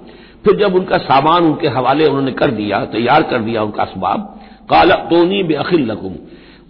फिर 0.45 0.55
जब 0.55 0.75
उनका 0.75 0.97
सामान 0.97 1.43
उनके 1.43 1.67
हवाले 1.67 2.05
उन्होंने 2.05 2.31
कर 2.31 2.51
दिया, 2.51 2.85
तैयार 2.85 3.23
कर 3.23 3.39
दिया 3.39 3.63
उनका 3.63 3.83
असबाब, 3.83 4.39
काला 4.69 4.95
तोनी 4.95 5.43
बे 5.43 5.53
अखिल 5.53 5.91
लकुम। 5.91 6.15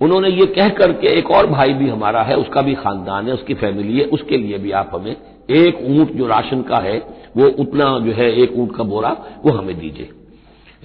उन्होंने 0.01 0.29
ये 0.29 0.45
कह 0.45 0.69
करके 0.69 1.07
एक 1.07 1.31
और 1.31 1.47
भाई 1.47 1.73
भी 1.73 1.89
हमारा 1.89 2.21
है, 2.21 2.35
उसका 2.35 2.61
भी 2.61 2.75
खानदान 2.75 3.27
है, 3.27 3.33
उसकी 3.33 3.53
फैमिली 3.53 3.99
है, 3.99 4.05
उसके 4.05 4.37
लिए 4.37 4.57
भी 4.57 4.71
आप 4.71 4.91
हमें 4.93 5.15
एक 5.49 5.81
ऊँट 5.81 6.11
जो 6.11 6.27
राशन 6.27 6.61
का 6.61 6.77
है, 6.77 6.97
वो 7.37 7.49
उतना 7.49 7.99
जो 7.99 8.11
है 8.11 8.31
एक 8.31 8.53
ऊँट 8.55 8.75
का 8.75 8.83
बोरा, 8.83 9.09
वो 9.45 9.51
हमें 9.51 9.79
दीजिए। 9.79 10.09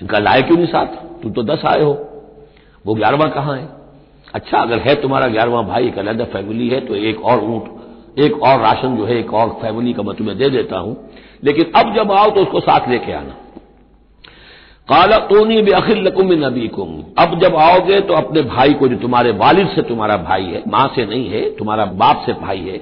इनका 0.02 0.19
लाए 0.19 0.43
क्यों 0.43 0.56
नहीं 0.56 0.67
साथ? 0.67 0.86
तुम 1.22 1.32
तो 1.32 1.43
दस 1.43 1.65
आए 1.65 1.82
हो। 1.82 2.10
वो 2.86 2.94
ग्यारहवा 2.94 3.29
कहाँ 3.29 3.56
है? 3.56 3.83
अच्छा 4.34 4.58
अगर 4.58 4.79
है 4.79 4.94
तुम्हारा 4.94 5.26
ग्यारहवा 5.29 5.62
भाई, 5.62 5.86
एक 5.86 5.98
अलग 5.98 6.24
फैमिली 6.32 6.69
है 6.69 6.81
तो 6.81 6.94
एक 6.94 7.20
और 7.24 7.44
ऊँट, 7.44 8.19
एक 8.19 8.43
और 8.43 8.60
राशन 8.60 8.96
जो 8.96 9.05
है, 9.05 9.19
एक 9.19 9.32
और 9.34 9.48
फैमिली 9.62 9.93
का 9.93 10.03
मैं 10.03 10.17
तुम्हें 10.17 10.36
दे 10.38 10.50
देता 10.50 10.79
हूँ। 10.79 10.96
लेकिन 11.44 11.72
अब 11.76 11.94
जब 11.94 12.12
आओ 12.12 12.31
तो 12.31 12.43
उसको 12.43 12.60
साथ 12.60 12.88
लेके 12.88 13.12
आना। 13.12 13.34
काला 14.88 15.19
तोनी 15.26 15.60
बेअखिल 15.62 16.03
लकुम 16.03 16.32
नबी 16.38 16.67
कुम 16.69 16.88
अब 17.19 17.38
जब 17.41 17.55
आओगे 17.56 18.00
तो 18.00 18.14
अपने 18.14 18.43
भाई 18.44 18.72
को 18.72 18.88
जो 18.88 18.96
तुम्हारे 18.96 19.31
वालिद 19.34 19.69
से 19.69 19.82
तुम्हारा 19.82 20.17
भाई 20.17 20.44
है, 20.44 20.62
माँ 20.69 20.86
से 20.96 21.06
नहीं 21.06 21.29
है, 21.31 21.43
तुम्हारा 21.56 21.84
बाप 21.84 22.22
से 22.26 22.32
भाई 22.32 22.58
है। 22.58 22.81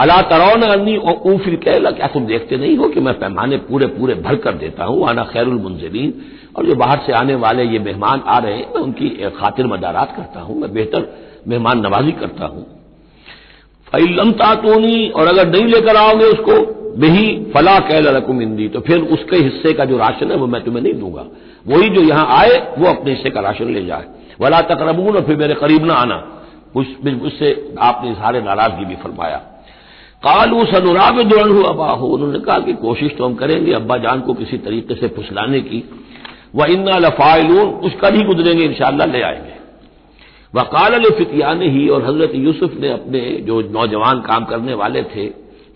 अला 0.00 0.20
तरौन 0.22 0.62
अन्नी 0.62 0.96
और 0.96 1.22
ऊ 1.26 1.36
फिर 1.38 1.54
कह 1.56 1.90
क्या 1.90 2.06
तुम 2.06 2.26
देखते 2.26 2.56
नहीं 2.56 2.76
हो 2.76 2.88
कि 2.88 3.00
मैं 3.00 3.18
पैमाने 3.18 3.56
पूरे 3.68 3.86
पूरे 3.88 4.14
भर 4.16 4.36
कर 4.36 4.54
देता 4.54 4.84
हूँ, 4.84 5.08
आना 5.08 5.24
खैरुल 5.24 5.60
मुंजरीन। 5.60 6.12
और 6.56 6.66
जो 6.66 6.74
बाहर 6.74 7.00
से 7.06 7.12
आने 7.12 7.34
वाले 7.36 7.64
ये 7.64 7.78
मेहमान 7.80 8.22
आ 8.26 8.38
रहे 8.38 8.54
हैं, 8.54 8.66
मैं 8.66 8.82
उनकी 8.82 9.08
खातिर 9.36 9.66
मदारात 9.66 10.14
करता 10.16 10.40
हूँ, 10.40 10.60
मैं 10.60 10.72
बेहतर 10.74 11.08
मेहमान 11.48 11.80
नवाजी 11.80 12.12
करता 12.12 12.46
हूँ। 12.46 12.64
फैलम 13.88 14.30
तातूनी, 14.34 15.08
और 15.08 15.26
अगर 15.26 15.48
नहीं 15.48 15.66
लेकर 15.66 15.96
आओगे 15.96 16.24
उसको, 16.26 16.54
बेही 16.98 17.26
फला 17.54 17.78
कैल 17.80 18.06
रकुम 18.08 18.40
इंदी 18.42 18.68
तो 18.68 18.80
फिर 18.80 19.00
उसके 19.14 19.36
हिस्से 19.38 19.72
का 19.72 19.84
जो 19.84 19.96
राशन 19.98 20.30
है 20.30 20.36
वो 20.36 20.46
मैं 20.46 20.62
तुम्हें 20.64 20.82
नहीं 20.82 20.94
दूँगा। 20.94 21.24
वही 21.66 21.88
जो 21.88 22.02
यहाँ 22.02 22.26
आए, 22.32 22.56
वो 22.78 22.88
अपने 22.88 23.10
हिस्से 23.10 23.30
का 23.30 23.40
राशन 23.40 23.72
ले 23.74 23.84
जाए। 23.86 24.04
वला 24.40 24.60
तकरबून, 24.64 25.16
और 25.16 25.22
फिर 25.22 25.36
मेरे 25.36 25.54
करीब 25.54 25.84
ना 25.84 25.94
आना। 25.96 26.16
उससे 26.76 27.50
आपने 27.80 28.10
इजहार 28.10 28.42
नाराज़गी 28.42 28.84
भी 28.84 28.94
फरमाया। 28.94 29.36
कालू 30.22 30.64
सनुराब 30.64 31.22
दुरन 31.22 31.50
हुआ 31.50 31.72
बाहू, 31.74 32.06
उन्होंने 32.06 32.38
कहा 32.38 32.58
कि 32.58 32.72
कोशिश 32.74 33.12
तो 33.18 33.24
हम 33.24 33.34
करेंगे, 33.34 33.72
अब्बा 33.72 33.96
जान 33.98 34.20
को 34.20 34.34
किसी 34.34 34.58
तरीके 34.58 34.94
से 34.94 35.08
फुसलाने 35.08 35.60
की। 35.60 35.82
वह 36.56 36.66
इन्ना 36.66 36.98
लफाइलून, 36.98 37.68
उसका 37.80 38.08
ही 38.08 38.22
गुजरेंगे 38.24 38.64
इंशाला 38.64 39.04
ले 39.04 39.22
आएँगे। 39.22 39.54
वकाल 40.54 41.04
फितियान 41.10 41.62
ही, 41.62 41.88
और 41.88 42.04
हज़रत 42.04 42.34
यूसुफ 42.34 42.80
ने 42.80 42.90
अपने 42.90 43.20
जो 43.46 43.60
नौजवान 43.72 44.20
काम 44.20 44.44
करने 44.44 44.74
वाले 44.74 45.02
थे, 45.04 45.28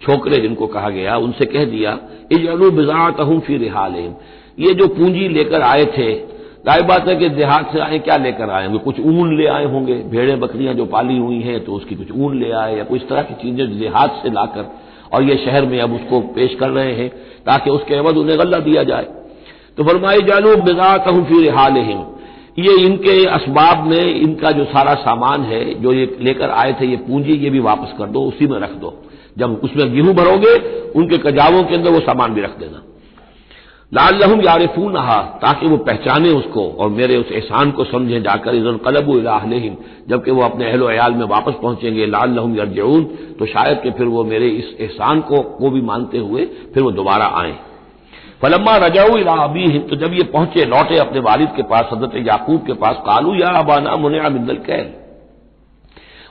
छोकरे 0.03 0.41
जिनको 0.41 0.67
कहा 0.67 0.91
गया, 0.91 1.17
उनसे 1.17 1.47
कह 1.47 1.65
दिया 1.67 1.99
इजलू 2.33 2.71
बिजात 2.71 3.21
हूँ 3.21 3.41
फिर 3.41 3.61
रिहाल 3.61 3.95
ये 4.59 4.75
जो 4.75 4.87
पूंजी 4.89 5.29
लेकर 5.29 5.63
आए 5.63 5.85
थे, 5.89 6.15
ज़ाहिर 6.67 6.83
बात 6.83 7.09
है 7.09 7.15
कि 7.17 7.29
देहात 7.29 7.73
से 7.73 7.79
आए, 7.81 7.99
क्या 7.99 8.17
लेकर 8.17 8.51
आए 8.51 8.67
होंगे? 8.67 8.79
कुछ 8.79 9.01
ऊन 9.01 9.37
ले 9.37 9.47
आए 9.47 9.65
होंगे, 9.65 9.95
भेड़े, 10.07 10.37
बकरियाँ 10.37 10.75
जो 10.75 10.85
पाली 10.87 11.19
हुई 11.19 11.41
हैं 11.41 11.65
तो 11.65 11.73
उसकी 11.73 11.95
कुछ 11.95 12.11
ऊन 12.13 12.39
ले 12.39 12.51
आए, 12.53 12.77
या 12.79 12.85
कुछ 12.85 13.03
तरह 13.09 13.23
की 13.23 13.35
चीज़ें 13.35 13.79
देहात 13.79 14.21
से 14.23 14.31
लाकर, 14.31 14.71
और 15.13 15.23
ये 15.23 15.37
शहर 15.37 15.67
में 15.67 15.81
अब 15.81 15.95
उसको 15.95 16.21
पेश 16.35 16.55
कर 16.55 16.71
रहे 16.71 16.93
हैं, 16.95 17.09
ताकि 17.47 17.71
उसके 17.71 17.95
अवध 17.95 18.17
उन्हें 18.17 18.39
गल्ला 18.39 18.59
दिया 18.59 18.83
जाए। 18.83 19.07
तो 19.81 19.85
फरमाई 19.85 20.23
जालू 20.23 20.55
बिजा 20.57 20.97
कहूँ 20.97 21.25
फिर 21.25 21.55
हाल 21.55 21.77
ये 22.59 22.73
इनके 22.87 23.13
इसबाब 23.37 23.87
में 23.87 24.15
इनका 24.15 24.51
जो 24.51 24.65
सारा 24.65 24.95
सामान 24.95 25.43
है, 25.43 25.83
जो 25.83 25.93
ये 25.93 26.17
लेकर 26.21 26.51
आए 26.51 26.73
थे, 26.73 26.87
ये 26.87 26.97
पूंजी, 26.97 27.33
ये 27.33 27.51
भी 27.51 27.61
वापस 27.61 27.95
कर 27.99 28.07
दो, 28.07 28.23
उसी 28.23 28.47
में 28.47 28.59
रख 28.61 28.71
दो। 28.71 28.93
जब 29.39 29.61
उसमें 29.65 29.93
गेहूँ 29.93 30.15
भरोगे, 30.15 30.55
उनके 30.91 31.19
कजावों 31.19 31.63
के 31.63 31.75
अंदर 31.75 31.91
वो 31.91 32.01
सामान 32.01 32.35
भी 32.35 32.41
रख 32.41 32.59
देना। 32.59 32.83
लाल 33.93 34.19
लहम 34.19 34.41
यारिफून 34.41 34.93
नहा 34.93 35.17
ताकि 35.43 35.67
वो 35.67 35.77
पहचाने 35.77 36.31
उसको 36.31 36.69
और 36.71 36.91
मेरे 36.91 37.17
उस 37.17 37.33
एहसान 37.33 37.71
को 37.71 37.85
समझे 37.85 38.21
जाकर 38.21 38.55
इधर 38.55 38.77
कलब 38.77 39.11
इलाहिम 39.17 39.77
जबकि 40.09 40.31
वो 40.31 40.43
अपने 40.43 40.71
अहलो 40.71 40.87
अयाल 40.87 41.15
में 41.15 41.27
वापस 41.27 41.55
पहुँचेंगे 41.63 42.07
लाल 42.07 42.35
लहम 42.35 42.59
यरजून 42.59 43.05
तो 43.39 43.47
शायद 43.47 43.81
कि 43.83 43.91
फिर 43.91 44.07
वो 44.07 44.25
मेरे 44.25 44.49
इस 44.49 44.77
एहसान 44.81 45.21
को 45.21 45.43
को 45.57 45.71
भी 45.71 45.81
मानते 45.81 46.19
हुए 46.19 46.45
फिर 46.75 46.83
वो 46.83 46.91
दोबारा 46.93 47.33
आए। 47.41 47.57
फलम्मा 48.43 48.77
रजाऊ 48.77 49.17
इला 49.17 49.33
अबी 49.43 49.79
तो 49.79 49.97
जब 49.97 50.15
ये 50.15 50.23
पहुँचे 50.23 50.65
लौटे 50.65 50.99
अपने 50.99 51.21
वालिद 51.21 51.49
के 51.57 51.63
पास 51.63 51.89
हज़रत 51.93 52.13
याकूब 52.27 52.67
के 52.67 52.73
पास 52.73 52.97
कालू 53.07 53.35
या 53.35 53.49
अबाना 53.49 53.97
मुनिया 53.97 54.29
मिंदल 54.29 54.57
कैल 54.67 54.89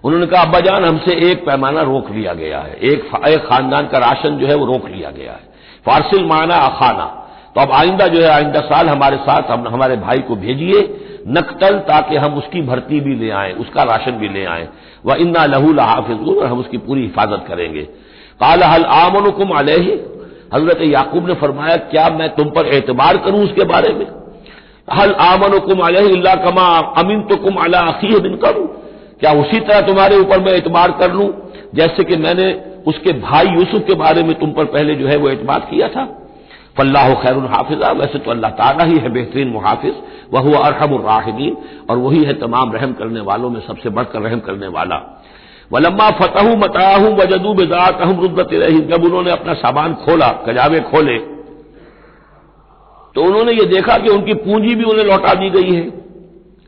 उन्होंने 0.04 0.26
कहा 0.26 0.42
अब्बा 0.42 0.60
जान 0.60 0.86
हमसे 0.86 1.16
एक 1.32 1.46
पैमाना 1.46 1.82
रोक 1.82 2.10
लिया 2.12 2.34
गया 2.34 2.60
है। 2.60 2.74
एक, 2.74 3.00
एक 3.28 3.46
खानदान 3.46 3.88
का 3.88 3.98
राशन 3.98 4.38
जो 4.38 4.48
है 4.48 4.56
वो 4.56 4.66
रोक 4.66 4.88
लिया 4.88 5.10
गया 5.12 5.32
है। 5.32 5.48
फारसिल 5.86 6.26
माना 6.26 6.56
अखाना। 6.58 7.06
तो 7.56 7.62
अब 7.62 7.72
आइंदा 7.72 8.08
जो 8.08 8.22
है 8.22 8.30
आइंदा 8.30 8.60
साल 8.60 8.90
हमारे 8.90 9.18
साथ 9.18 9.52
हम 9.52 9.68
हमारे 9.68 9.96
भाई 9.96 10.20
को 10.20 10.36
भेजिए 10.36 10.82
नकतल 11.28 11.78
ताकि 11.80 12.16
हम 12.16 12.34
उसकी 12.34 12.62
भर्ती 12.62 13.00
भी 13.00 13.16
ले 13.16 13.30
आए 13.32 13.52
उसका 13.54 13.84
राशन 13.84 14.12
भी 14.12 14.30
ले 14.30 14.46
आए। 14.46 14.68
वह 15.06 15.16
इन्ना 15.16 15.46
लहू 15.46 15.74
हाफिज 15.80 16.28
और 16.38 16.46
हम 16.46 16.60
उसकी 16.60 16.78
पूरी 16.78 17.02
हिफाजत 17.02 17.46
करेंगे। 17.48 17.84
काल 18.42 18.64
हल 18.64 18.86
आमनुकुम 18.96 19.50
अलह 19.58 19.90
हज़रत 20.54 20.82
याकूब 20.84 21.28
ने 21.28 21.34
फरमाया, 21.36 21.76
क्या 21.88 22.10
मैं 22.10 22.30
तुम 22.36 22.50
पर 22.50 22.68
एतबार 22.68 23.18
करूँ 23.18 23.44
उसके 23.44 23.64
बारे 23.66 23.94
में? 23.94 24.06
हल 24.88 25.12
आमनुकुम 25.22 25.80
अलह 25.80 26.36
कमा 26.46 26.68
अमीन 26.98 27.22
तो 27.22 27.36
कुम 27.36 27.56
अला 27.56 27.80
अखी 27.88 28.38
करूँ। 28.38 28.68
क्या 29.20 29.32
उसी 29.34 29.60
तरह 29.60 29.82
तुम्हारे 29.88 30.18
ऊपर 30.18 30.40
मैं 30.40 30.54
एतबार 30.54 30.92
कर 30.92 31.14
लूँ? 31.14 31.30
जैसे 31.76 32.04
कि 32.04 32.16
मैंने 32.18 32.52
उसके 32.88 33.14
भाई 33.22 33.48
यूसुफ 33.48 33.86
के 33.88 33.96
बारे 33.96 34.24
में 34.24 34.34
तुम 34.40 34.52
पर 34.52 34.66
पहले 34.68 34.96
जो 34.96 35.08
है 35.08 35.18
वो 35.18 35.30
एतबार 35.30 35.68
किया 35.72 35.88
था। 35.88 36.06
फल्लाह 36.78 37.14
खैर 37.14 37.38
हाफिजा, 37.52 37.92
वैसे 37.92 38.20
तो 38.20 38.32
अल्लाह 38.32 38.52
ताला 38.52 38.84
ही 38.84 38.98
है 38.98 39.10
बेहतरीन 39.10 39.48
मुहाफिज 39.48 39.94
वह 40.34 40.42
हुआ 40.42 40.60
अरहमराहिमीन 40.60 41.58
और 41.90 41.98
वही 41.98 42.24
है 42.24 42.34
तमाम 42.40 42.72
रहम 42.72 42.94
करने 42.94 43.20
वालों 43.22 43.50
में 43.50 43.60
सबसे 43.68 43.90
बढ़कर 43.90 44.22
रहम 44.22 44.40
करने 44.40 44.68
वाला। 44.70 44.96
वलम्मा 45.72 46.10
फतहू 46.12 46.56
मताहू 46.58 47.12
वजदू 47.16 47.54
बेदात 47.54 48.02
अहम 48.02 48.20
रुद्दत 48.22 48.54
रही 48.54 48.80
जब 48.88 49.04
उन्होंने 49.06 49.32
अपना 49.32 49.54
सामान 49.56 49.94
खोला 49.96 50.28
कजावे 50.48 50.80
खोले 50.92 51.18
तो 53.16 53.24
उन्होंने 53.24 53.52
ये 53.52 53.66
देखा 53.66 53.98
कि 53.98 54.10
उनकी 54.10 54.34
पूंजी 54.40 54.76
भी 54.76 54.84
उन्हें 54.84 55.06
लौटा 55.06 55.34
दी 55.34 55.50
गई 55.50 55.72
है, 55.72 55.84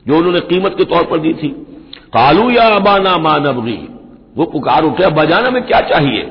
जो 0.06 0.18
उन्होंने 0.18 0.40
कीमत 0.42 0.76
के 0.78 0.86
तौर 0.86 1.04
पर 1.04 1.20
दी 1.20 1.34
थी। 1.34 1.50
कालू 2.14 2.50
या 2.50 2.68
अबाना 2.76 3.18
मानबगी 3.18 3.78
वो 4.38 4.46
पुकार 4.46 4.84
उठे 4.84 5.10
बजाना 5.12 5.50
में 5.50 5.62
क्या 5.64 5.80
चाहिए? 5.90 6.22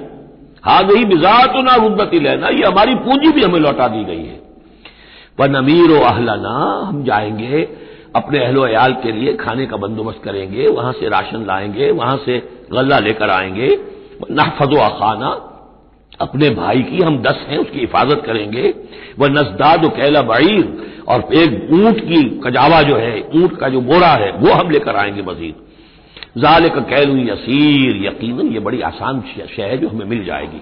हाँ 0.65 0.83
गई 0.87 1.05
बिजात 1.05 1.53
ना 1.65 1.75
रुद्दती 1.77 2.19
लेना 2.21 2.49
ये 2.49 2.65
हमारी 2.65 2.95
पूंजी 2.97 3.33
भी 3.33 3.43
हमें 3.43 3.61
लौटा 3.61 3.87
दी 3.89 4.05
गई 4.05 4.25
है। 4.25 4.39
पर 5.39 5.49
नमीर 5.50 5.93
अहलाना, 5.95 6.55
हम 6.89 7.03
जाएँगे, 7.05 7.62
अपने 8.17 8.39
अहलो 8.39 8.62
अयाल 8.62 8.93
के 9.03 9.12
लिए 9.12 9.35
खाने 9.37 9.67
का 9.67 9.77
बंदोबस्त 9.77 10.23
करेंगे, 10.25 10.67
वहाँ 10.69 10.93
से 10.93 11.09
राशन 11.09 11.47
लाएँगे, 11.47 11.91
वहाँ 11.93 12.17
से 12.17 12.39
गल्ला 12.73 12.99
लेकर 12.99 13.31
आएँगे। 13.31 13.79
नहफजो 14.31 14.77
अखाना, 14.77 15.47
अपने 16.21 16.50
भाई 16.50 16.83
की 16.83 17.03
हम 17.03 17.23
दस 17.23 17.47
हैं, 17.49 17.59
उसकी 17.59 17.81
हिफाजत 17.81 18.23
करेंगे। 18.27 18.75
वह 19.19 19.29
नजदाद 19.29 19.85
कैला 19.85 20.23
बाईर, 20.23 20.87
और 21.09 21.35
एक 21.35 21.69
ऊँट 21.73 22.00
की 22.00 22.41
कजावा 22.45 22.83
जो 22.83 22.97
है, 22.97 23.29
ऊँट 23.35 23.57
का 23.57 23.69
जो 23.69 23.81
बोरा 23.81 24.09
है, 24.09 24.33
वो 24.33 24.53
हम 24.53 24.71
लेकर 24.71 24.97
आएँगे 24.97 25.23
मजीद। 25.23 25.55
जाल 26.39 26.69
का 26.69 26.81
कैलू 26.81 27.17
यसीर 27.17 28.07
यकीन 28.07 28.41
ये 28.41 28.61
बड़ी 28.61 28.81
आसान 28.81 29.25
शय 29.57 29.62
है 29.62 29.79
जो 29.79 29.89
हमें 29.89 30.07
मिल 30.07 30.25
जाएगी। 30.25 30.61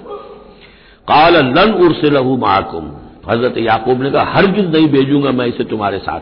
काल 1.08 1.36
लन 1.36 1.72
उर्स 1.72 2.04
लहू 2.04 2.36
माकुम। 2.36 2.90
हज़रत 3.30 3.54
याकूब 3.58 4.02
ने 4.02 4.10
कहा, 4.10 4.24
हरगिज 4.24 4.76
नहीं 4.76 4.88
भेजूँगा 4.88 5.30
मैं 5.30 5.46
इसे 5.46 5.64
तुम्हारे 5.64 5.98
साथ। 5.98 6.20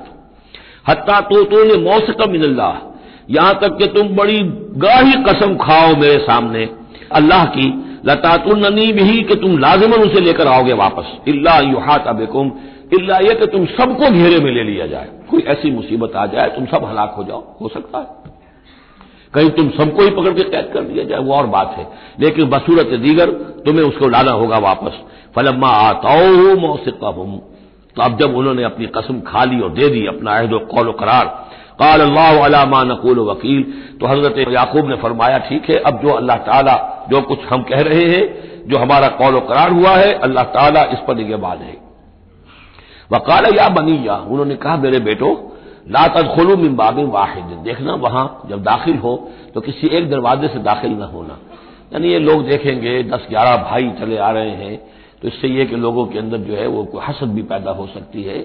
हत्ता 0.88 1.20
तो 1.20 1.42
तो 1.44 1.64
ने 1.64 1.90
मौसक 1.90 2.26
मिनल्ला 2.28 2.85
यहाँ 3.30 3.54
तक 3.54 3.76
कि 3.76 3.86
तुम 3.86 4.08
बड़ी 4.08 4.38
गाही 4.76 5.12
कसम 5.12 5.56
खाओ 5.56 5.96
मेरे 5.96 6.18
सामने। 6.18 6.68
अल्लाह 7.12 7.44
की 7.44 7.82
लतातुलनी 8.06 8.92
भी 8.92 9.22
कि 9.22 9.34
तुम 9.34 9.58
लाजमन 9.58 10.02
उसे 10.02 10.20
लेकर 10.20 10.46
आओगे 10.46 10.72
वापस। 10.72 11.28
इल्ला 11.28 11.58
युहात 11.58 12.06
अबेकुम 12.06 12.52
इल्ला 12.94 13.18
यह 13.18 13.34
कि 13.34 13.46
तुम 13.46 13.66
सबको 13.66 14.10
घेरे 14.10 14.44
में 14.44 14.52
ले 14.52 14.62
लिया 14.62 14.86
जाए। 14.86 15.08
कोई 15.30 15.40
ऐसी 15.40 15.70
मुसीबत 15.70 16.16
आ 16.16 16.26
जाए, 16.26 16.48
तुम 16.48 16.66
सब 16.66 16.84
हलाक 16.84 17.14
हो 17.18 17.24
जाओ। 17.24 17.56
हो 17.60 17.68
सकता 17.68 17.98
है। 17.98 18.06
कहीं 19.34 19.50
तुम 19.50 19.70
सबको 19.70 20.02
ही 20.02 20.10
पकड़ 20.10 20.32
के 20.32 20.42
कैद 20.42 20.70
कर 20.74 20.80
दिया 20.80 21.04
जाए, 21.04 21.18
वो 21.18 21.34
और 21.34 21.46
बात 21.46 21.74
है। 21.78 21.88
लेकिन 22.20 22.44
बसूरत 22.44 22.86
दीगर, 22.86 23.30
तुम्हें 23.66 23.84
उसको 23.84 24.08
लाना 24.08 24.32
होगा 24.32 24.58
वापस। 24.58 24.92
फलम्मा 25.36 25.68
आताओ 25.68 26.56
मौसिका 26.56 27.10
तो 27.96 28.02
अब 28.02 28.18
जब 28.18 28.36
उन्होंने 28.36 28.62
अपनी 28.62 28.86
कसम 28.86 29.20
खा 29.20 29.44
ली 29.44 29.60
और 29.60 29.70
दे 29.70 29.88
दी, 29.88 30.06
अपना 30.06 30.30
अहद 30.32 30.50
कौल 30.50 30.92
करार 30.92 31.45
काल 31.78 32.00
अल्लाह 32.00 32.82
नकूल 32.84 33.18
वकील 33.26 33.62
तो 34.00 34.06
हज़रत 34.06 34.38
याकूब 34.50 34.88
ने 34.88 34.96
फरमाया 34.96 35.38
ठीक 35.48 35.70
है 35.70 35.78
अब 35.82 36.00
जो 36.02 36.12
अल्लाह 36.12 36.36
ताला 36.44 36.76
जो 37.10 37.20
कुछ 37.22 37.44
हम 37.50 37.62
कह 37.64 37.80
रहे 37.88 38.04
हैं 38.06 38.22
जो 38.68 38.78
हमारा 38.78 39.08
कौल 39.18 39.38
करार 39.48 39.72
हुआ 39.72 39.96
है 39.96 40.12
अल्लाह 40.20 40.44
ताला 40.54 40.82
इस 40.92 41.04
पर 41.08 41.16
निगेबान 41.16 41.58
है 41.60 41.76
वकाल 43.12 43.44
या 43.56 43.68
बनी 43.70 43.96
या 44.06 44.16
उन्होंने 44.28 44.56
कहा 44.56 44.76
मेरे 44.78 44.98
बेटो 45.00 45.30
ला 45.88 46.06
तदखलू 46.10 46.56
मिन 46.56 46.74
वाहिद 47.08 47.50
देखना 47.64 47.94
वहाँ 48.00 48.26
जब 48.48 48.62
दाखिल 48.62 48.96
हो 48.98 49.14
तो 49.54 49.60
किसी 49.60 49.88
एक 49.88 50.08
दरवाजे 50.10 50.48
से 50.48 50.58
दाखिल 50.62 50.92
न 50.92 51.10
होना 51.12 51.38
यानी 51.92 52.08
ये 52.08 52.18
लोग 52.20 52.46
देखेंगे 52.46 53.02
दस 53.04 53.26
ग्यारह 53.30 53.56
भाई 53.64 53.90
चले 54.00 54.16
आ 54.18 54.30
रहे 54.30 54.50
हैं 54.62 54.76
तो 55.22 55.28
इससे 55.28 55.48
यह 55.48 55.64
कि 55.64 55.76
लोगों 55.76 56.06
के 56.06 56.18
अंदर 56.18 56.38
जो 56.38 56.56
है 56.56 56.66
वो 56.68 56.82
हसद 57.00 57.34
भी 57.34 57.42
पैदा 57.44 57.70
हो 57.72 57.86
सकती 57.88 58.22
है 58.22 58.38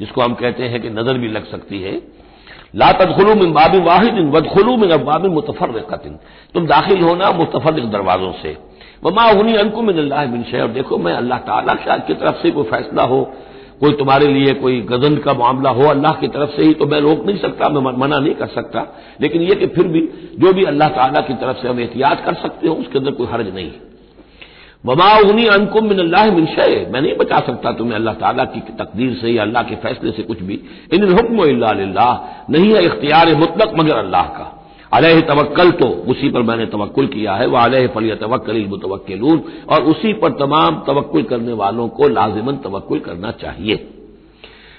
जिसको 0.00 0.20
हम 0.22 0.34
कहते 0.34 0.68
हैं 0.68 0.80
कि 0.82 0.90
नज़र 0.90 1.18
भी 1.18 1.28
लग 1.28 1.46
सकती 1.46 1.80
है 1.82 1.94
ला 2.74 2.90
तदखलू 2.92 3.34
मिन 3.34 3.52
बाब 3.52 3.74
वाहिद 3.86 4.18
वदखलू 4.34 4.76
मिन 4.76 4.90
अबाब 4.90 5.26
मुतफर 5.28 5.78
तुम 6.54 6.66
दाखिल 6.66 7.02
होना 7.02 7.30
मुतफर 7.30 7.80
दरवाजों 7.86 8.32
से। 8.32 8.56
वमा 9.04 9.30
उन्हीं 9.30 9.56
अनकुम 9.56 9.86
मिन 9.86 9.98
अल्लाह 9.98 10.26
मिन 10.26 10.42
शे 10.42 10.60
और 10.60 10.68
देखो 10.70 10.98
मैं 10.98 11.12
अल्लाह 11.14 11.38
ताला 11.38 11.74
की 11.98 12.14
तरफ़ 12.14 12.42
से 12.42 12.50
कोई 12.50 12.64
फैसला 12.64 13.02
हो, 13.02 13.20
कोई 13.80 13.92
तुम्हारे 13.92 14.26
लिए 14.26 14.52
कोई 14.54 14.80
गजन 14.80 15.16
का 15.16 15.32
मामला 15.34 15.70
हो, 15.70 15.84
अल्लाह 15.86 16.12
की 16.12 16.28
तरफ़ 16.28 16.50
से 16.50 16.62
ही 16.62 16.74
तो 16.74 16.86
मैं 16.86 17.00
रोक 17.00 17.26
नहीं 17.26 17.38
सकता, 17.38 17.68
मैं 17.68 17.92
मना 17.98 18.18
नहीं 18.18 18.34
कर 18.34 18.46
सकता। 18.48 18.86
लेकिन 19.20 19.42
यह 19.42 19.54
कि 19.54 19.66
फिर 19.66 19.88
भी, 19.88 20.08
जो 20.38 20.52
भी 20.52 20.64
अल्लाह 20.64 20.88
ताला 20.88 21.20
की 21.20 21.34
तरफ़ 21.34 21.62
से 21.62 21.68
हम 21.68 21.80
एहतियात 21.80 22.24
कर 22.24 22.34
सकते 22.34 22.68
हो, 22.68 22.74
उसके 22.74 22.98
अंदर 22.98 23.10
कोई 23.10 23.26
हर्ज 23.26 23.54
नहीं। 23.54 23.70
है 23.70 23.91
वमा 24.84 25.10
उन्हीं 25.20 25.46
अनकुम 25.48 25.88
मिन 25.88 25.98
अल्लाह 25.98 26.30
मिन 26.34 26.46
शय। 26.46 26.86
मैं 26.92 27.00
नहीं 27.02 27.14
बचा 27.16 27.38
सकता 27.40 27.72
तुम्हें 27.72 27.96
अल्लाह 27.96 28.14
ताला 28.14 28.44
की 28.44 28.60
तकदीर 28.78 29.14
से 29.14 29.30
या 29.30 29.42
अल्लाह 29.42 29.62
के 29.62 29.76
फैसले 29.82 30.10
से 30.12 30.22
कुछ 30.22 30.42
भी। 30.42 30.60
इन 30.92 31.12
हुक्म 31.12 31.44
नहीं 32.50 32.72
है 32.72 32.84
इख्तियार 32.84 33.34
मुतलक 33.36 33.78
मगर 33.78 33.96
अल्लाह 33.96 34.26
का। 34.38 34.46
अलह 34.92 35.20
तवक्ल 35.20 35.70
तो 35.72 35.86
उसी 36.10 36.28
पर 36.30 36.42
मैंने 36.42 36.66
तवक्ल 36.66 37.06
किया 37.06 37.34
है। 37.34 37.46
वह 37.46 37.60
अलह 37.60 37.86
फलिया 37.86 38.14
तवक्ल 38.16 38.64
मुतवक्लून 38.66 39.42
और 39.68 39.82
उसी 39.84 40.12
पर 40.14 40.32
तमाम 40.40 40.82
तवक्ल 40.86 41.22
करने 41.22 41.52
वालों 41.54 41.88
को 41.88 42.08
लाजिमन 42.08 42.56
तवक्ल 42.64 42.98
करना 42.98 43.30
चाहिए। 43.40 43.88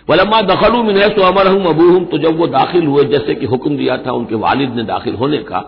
वलम्मा 0.09 0.41
दखलू 0.43 0.83
मिन 0.83 0.97
है 0.97 1.09
तो 1.09 1.21
अमर 1.23 1.47
हूँ 1.47 1.65
अबू 1.65 1.89
हूँ 1.89 2.05
तो 2.05 2.17
जब 2.17 2.37
वो 2.37 2.47
दाखिल 2.49 2.85
हुए, 2.85 3.03
जैसे 3.05 3.35
कि 3.35 3.45
हुक्म 3.45 3.77
दिया 3.77 3.97
था 3.97 4.11
उनके 4.11 4.35
वालिद 4.37 4.75
ने 4.75 4.83
दाखिल 4.83 5.15
होने 5.15 5.37
का। 5.43 5.63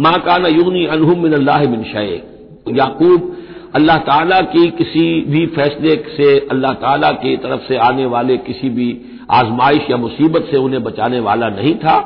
माँ 0.00 0.18
का 0.20 0.38
न 0.38 0.54
यूनी 0.56 0.86
अनहुम 0.86 1.22
मिन 1.22 1.32
अल्लाह 1.32 1.60
मिन 1.70 1.84
शय। 1.84 2.20
याकूब 2.76 3.36
अल्लाह 3.74 3.98
ताला 3.98 4.40
की 4.52 4.68
किसी 4.70 5.04
भी 5.28 5.44
फैसले 5.48 5.96
से, 6.08 6.38
अल्लाह 6.50 6.72
ताला 6.74 7.10
की 7.14 7.36
तरफ़ 7.36 7.62
से 7.62 7.76
आने 7.78 8.06
वाले 8.06 8.36
किसी 8.38 8.68
भी 8.70 8.88
आजमाइश 9.30 9.90
या 9.90 9.96
मुसीबत 9.96 10.46
से 10.50 10.56
उन्हें 10.58 10.82
बचाने 10.84 11.20
वाला 11.20 11.48
नहीं 11.50 11.74
था। 11.74 11.96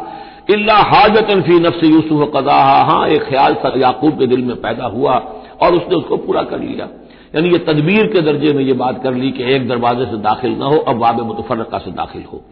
इल्ला 0.50 0.76
हाजत 0.84 1.30
फ़ी 1.42 1.58
नफ्स 1.60 1.84
यूसुफ 1.84 2.30
कदा 2.36 2.54
हाँ 2.84 3.06
एक 3.08 3.22
ख्याल 3.24 3.56
याकूब 3.76 4.18
के 4.18 4.26
दिल 4.26 4.42
में 4.44 4.56
पैदा 4.56 4.86
हुआ 4.86 5.14
और 5.62 5.74
उसने 5.74 5.96
उसको 5.96 6.16
पूरा 6.16 6.42
कर 6.42 6.60
लिया। 6.60 6.88
यानी 7.34 7.50
ये 7.50 7.58
तदबीर 7.58 8.06
के 8.06 8.20
दर्जे 8.22 8.52
में 8.52 8.64
ये 8.64 8.72
बात 8.74 9.02
कर 9.02 9.14
ली 9.14 9.30
कि 9.30 9.52
एक 9.54 9.68
दरवाजे 9.68 10.04
से 10.04 10.16
दाखिल 10.22 10.50
न 10.52 10.62
हो 10.64 10.78
अब 10.78 10.98
वाब 10.98 11.20
मुतफरका 11.26 11.78
से 11.78 11.90
दाखिल 11.92 12.24
हो। 12.32 12.42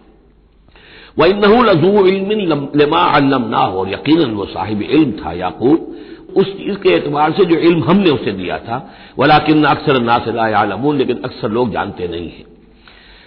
वह 1.18 1.26
इन्नू 1.26 1.62
लजू 1.62 2.06
इल्मा 2.06 3.02
अल्लम 3.16 3.48
ना 3.48 3.64
हो 3.66 3.86
यकीन 3.86 4.30
वो 4.34 4.44
साहिब 4.46 4.82
इल्म 4.82 5.12
था 5.12 5.32
याकूब। 5.32 5.78
उस 6.36 6.52
चीज़ 6.56 6.76
के 6.76 6.88
एतबार 6.88 7.32
से 7.32 7.44
जो 7.44 7.56
इल्म 7.56 7.84
हमने 7.84 8.10
उसे 8.10 8.32
दिया 8.32 8.58
था, 8.58 8.90
वलाकिन 9.18 9.64
अक्सर 9.64 10.00
नासलामून 10.00 10.98
लेकिन 10.98 11.20
अक्सर 11.24 11.50
लोग 11.50 11.72
जानते 11.72 12.08
नहीं 12.08 12.30
हैं। 12.30 12.44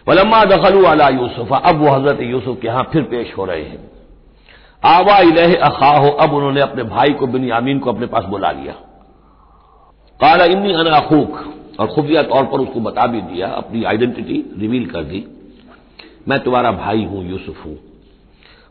वलम्मा 0.08 0.44
दखलू 0.46 0.84
अला 0.84 1.08
यूसुफा, 1.10 1.58
अब 1.58 1.76
वो 1.76 1.90
हज़रत 1.90 2.22
यूसुफ 2.22 2.62
के 2.62 2.68
यहाँ 2.68 2.90
फिर 2.94 3.04
पेश 3.04 3.34
हो 3.38 3.46
रहे 3.46 3.64
हैं। 3.64 3.92
आवा 4.86 5.18
इलह 5.18 5.56
अखा 5.62 5.98
हो 5.98 6.10
अब 6.10 6.34
उन्होंने 6.34 6.62
अपने 6.62 6.84
भाई 6.84 7.10
को 7.10 7.28
बिन 7.28 7.44
यामीन 7.44 7.80
को 7.80 7.92
अपने 7.92 8.06
पास 8.06 8.24
बुला 8.24 8.52
लिया। 8.52 8.74
काला 10.20 10.46
इन्नी 10.46 10.74
अना 10.74 10.96
अखूक, 10.98 11.40
और 11.80 11.88
खुफिया 11.88 12.24
तौर 12.24 12.44
पर 12.44 12.60
उसको 12.60 12.80
बता 12.80 13.08
भी 13.08 13.22
दिया, 13.22 13.48
अपनी 13.48 13.84
आइडेंटिटी 13.84 14.44
रिवील 14.58 14.86
कर 14.86 15.04
दी। 15.04 15.26
मैं 16.28 16.40
तुम्हारा 16.40 16.72
भाई 16.72 17.04
हूँ, 17.04 17.30
यूसुफ 17.30 17.66
हूँ। 17.66 17.78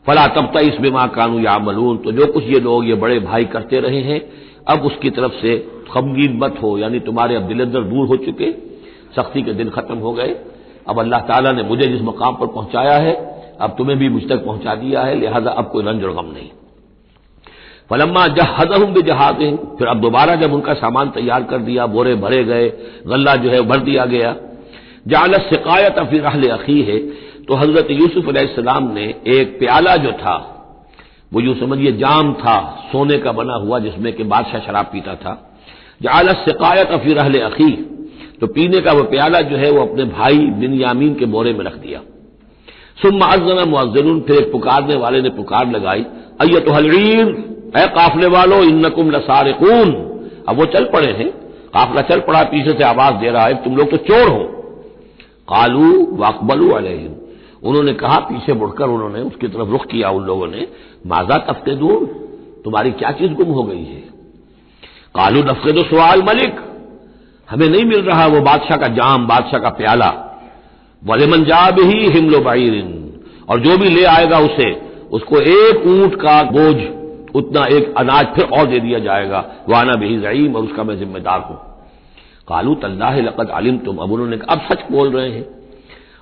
फला 0.05 0.25
तब 0.27 0.51
तक 0.53 0.63
इस 0.63 0.79
बेमा 0.81 1.05
कानू 1.09 1.39
या 1.39 1.57
मलून 1.59 1.97
तो 1.97 2.11
जो 2.11 2.25
कुछ 2.27 2.43
ये 2.45 2.59
लोग, 2.59 2.85
ये 2.85 2.95
बड़े 2.95 3.19
भाई 3.21 3.45
करते 3.45 3.79
रहे 3.79 4.01
हैं, 4.01 4.21
अब 4.67 4.85
उसकी 4.85 5.09
तरफ़ 5.09 5.33
से 5.33 5.57
खमगीन 5.91 6.37
मत 6.37 6.57
हो, 6.63 6.77
यानी 6.77 6.99
तुम्हारे 7.01 7.35
अब 7.35 7.43
दिलंदर 7.43 7.83
दूर 7.83 8.07
हो 8.07 8.15
चुके, 8.17 8.51
सख्ती 9.15 9.41
के 9.41 9.53
दिन 9.53 9.69
खत्म 9.69 9.97
हो 9.97 10.11
गए। 10.13 10.35
अब 10.89 10.99
अल्लाह 10.99 11.19
ताला 11.21 11.51
ने 11.51 11.63
मुझे 11.63 11.87
जिस 11.87 12.01
मकाम 12.01 12.35
पर 12.35 12.47
पहुँचाया 12.47 12.97
है, 12.97 13.13
अब 13.61 13.75
तुम्हें 13.77 13.97
भी 13.99 14.09
मुझ 14.09 14.23
तक 14.23 14.45
पहुँचा 14.45 14.75
दिया 14.75 15.01
है, 15.01 15.15
लिहाजा 15.15 15.51
अब 15.51 15.69
कोई 15.71 15.83
रंज 15.83 16.03
और 16.03 16.13
गम 16.13 16.31
नहीं। 16.33 16.49
फलम्मा 17.89 18.27
जहादहम 18.29 19.01
जहाज़ 19.01 19.43
फिर 19.77 19.87
अब 19.87 20.01
दोबारा 20.01 20.35
जब 20.35 20.53
उनका 20.53 20.73
सामान 20.75 21.09
तैयार 21.11 21.43
कर 21.43 21.57
दिया, 21.59 21.85
बोरे 21.87 22.15
भरे 22.15 22.43
गए, 22.43 22.69
गल्ला 23.07 23.35
जो 23.35 23.49
है 23.49 23.61
भर 23.61 23.79
दिया 23.81 24.05
गया। 24.07 24.35
जाल 25.07 25.33
शिकायत 25.43 25.99
फिर 26.09 26.25
अहल 26.25 26.47
अखी 26.49 26.81
है। 26.81 26.97
तो 27.47 27.55
हज़रत 27.55 27.87
यूसुफ 27.91 28.27
अलैहिस्सलाम 28.29 28.91
ने 28.93 29.03
एक 29.29 29.57
प्याला 29.59 29.95
जो 29.97 30.11
था, 30.13 30.35
वो 31.31 31.41
यूँ 31.41 31.55
समझिए 31.55 31.91
जाम 31.97 32.33
था, 32.35 32.57
सोने 32.91 33.17
का 33.17 33.31
बना 33.31 33.53
हुआ, 33.55 33.79
जिसमें 33.79 34.11
कि 34.13 34.23
बादशाह 34.25 34.61
शराब 34.61 34.85
पीता 34.85 35.15
था। 35.15 35.33
जाल 36.01 36.33
शिकायत 36.39 36.91
फिर 37.03 37.17
अहल 37.17 37.39
अखी 37.41 37.71
तो 38.41 38.47
पीने 38.49 38.79
का 38.81 38.91
वो 38.91 39.03
प्याला 39.05 39.39
जो 39.41 39.57
है 39.57 39.69
वो 39.71 39.81
अपने 39.81 40.05
भाई 40.07 40.37
बिन 40.59 40.73
यामीन 40.73 41.13
के 41.15 41.25
बोरे 41.27 41.53
में 41.53 41.63
रख 41.65 41.75
दिया। 41.77 41.99
सुम 43.01 43.15
मुआजना 43.15 43.65
मुआजन 43.65 44.19
फिर 44.19 44.37
एक 44.37 44.51
पुकारने 44.51 44.95
वाले 44.95 45.21
ने 45.21 45.29
पुकार 45.31 45.69
लगाई 45.71 46.05
अय 46.41 46.59
तो 46.59 46.71
हलवीर 46.71 47.27
ए 47.77 47.85
काफले 47.95 48.27
वालो 48.27 48.61
इन 48.63 48.85
नकुम 48.85 49.11
लसारकून। 49.11 49.93
अब 50.49 50.57
वो 50.57 50.65
चल 50.67 50.85
पड़े 50.85 51.11
हैं, 51.13 51.29
काफला 51.73 52.01
चल 52.03 52.19
पड़ा, 52.19 52.43
पीछे 52.43 52.71
से 52.71 52.83
आवाज़ 52.83 53.15
दे 53.15 53.29
रहा 53.29 53.45
है, 53.45 53.63
तुम 53.63 53.77
लोग 53.77 53.91
तो 53.91 53.97
चोर 53.99 54.27
हो। 54.29 54.43
कालू 55.47 56.07
वाकबलू 56.13 56.69
अलहम। 56.71 57.15
उन्होंने 57.63 57.93
कहा, 57.93 58.19
पीछे 58.19 58.53
मुड़कर 58.53 58.85
उन्होंने 58.85 59.21
उसकी 59.21 59.47
तरफ़ 59.47 59.69
रुख 59.69 59.85
किया 59.85 60.09
उन 60.09 60.23
लोगों 60.23 60.47
ने, 60.47 60.67
माजा 61.07 61.37
तफ्ते 61.37 61.75
दूर 61.75 62.05
तुम्हारी 62.65 62.91
क्या 62.91 63.11
चीज़ 63.11 63.33
गुम 63.33 63.47
हो 63.47 63.63
गई 63.63 63.83
है? 63.83 64.01
कालू 65.15 65.43
नफे 65.43 65.71
दो 65.71 65.81
सवाल 65.81 66.23
मलिक, 66.23 66.59
हमें 67.49 67.67
नहीं 67.69 67.85
मिल 67.85 68.01
रहा 68.01 68.25
वो 68.27 68.41
बादशाह 68.41 68.77
का 68.77 68.87
जाम, 68.87 69.27
बादशाह 69.27 69.59
का 69.59 69.69
प्याला। 69.69 70.09
वलेमन 71.03 71.43
जाब 71.43 71.79
ही 71.79 72.09
हिमलो 72.09 72.39
बाईरिन, 72.39 73.13
और 73.49 73.59
जो 73.59 73.77
भी 73.77 73.89
ले 73.89 74.03
आएगा 74.03 74.39
उसे, 74.39 74.71
उसको 75.11 75.39
एक 75.39 75.87
ऊँट 75.87 76.15
का 76.15 76.41
बोझ, 76.43 76.75
उतना 77.35 77.65
एक 77.65 77.93
अनाज 77.97 78.25
फिर 78.25 78.45
और 78.45 78.65
दे 78.65 78.79
दिया 78.79 78.99
जाएगा। 78.99 79.45
वाना 79.69 79.93
भी 79.93 80.17
जईम, 80.17 80.55
और 80.55 80.63
उसका 80.63 80.83
मैं 80.83 80.97
जिम्मेदार 80.99 81.39
हूँ। 81.39 81.57
कालू 82.47 82.75
तल्लाह 82.75 83.19
लकत 83.19 83.49
आलिम 83.49 83.77
तुम 83.77 83.97
अब 83.97 84.11
उन्होंने 84.11 84.39
अब 84.49 84.61
सच 84.71 84.83
बोल 84.91 85.11
रहे 85.11 85.29
हैं। 85.31 85.62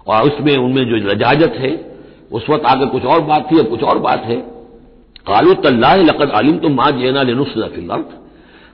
और 0.07 0.23
उसमें 0.23 0.55
उनमें 0.57 0.83
जो 0.85 0.95
रजाजत 1.09 1.53
है, 1.57 1.71
उस 2.31 2.49
वक्त 2.49 2.65
आगे 2.65 2.85
कुछ 2.87 3.05
और 3.05 3.21
बात 3.23 3.51
थी, 3.51 3.59
अब 3.59 3.69
कुछ 3.69 3.83
और 3.83 3.99
बात 3.99 4.23
है। 4.25 4.35
कालू 5.27 5.53
तल्लाह 5.63 5.95
लकत 5.97 6.31
आलिम 6.33 6.57
तुम 6.57 6.73
माँ 6.73 6.91
जेना 6.91 7.21
लेनुसफिल्लार्थ 7.23 8.19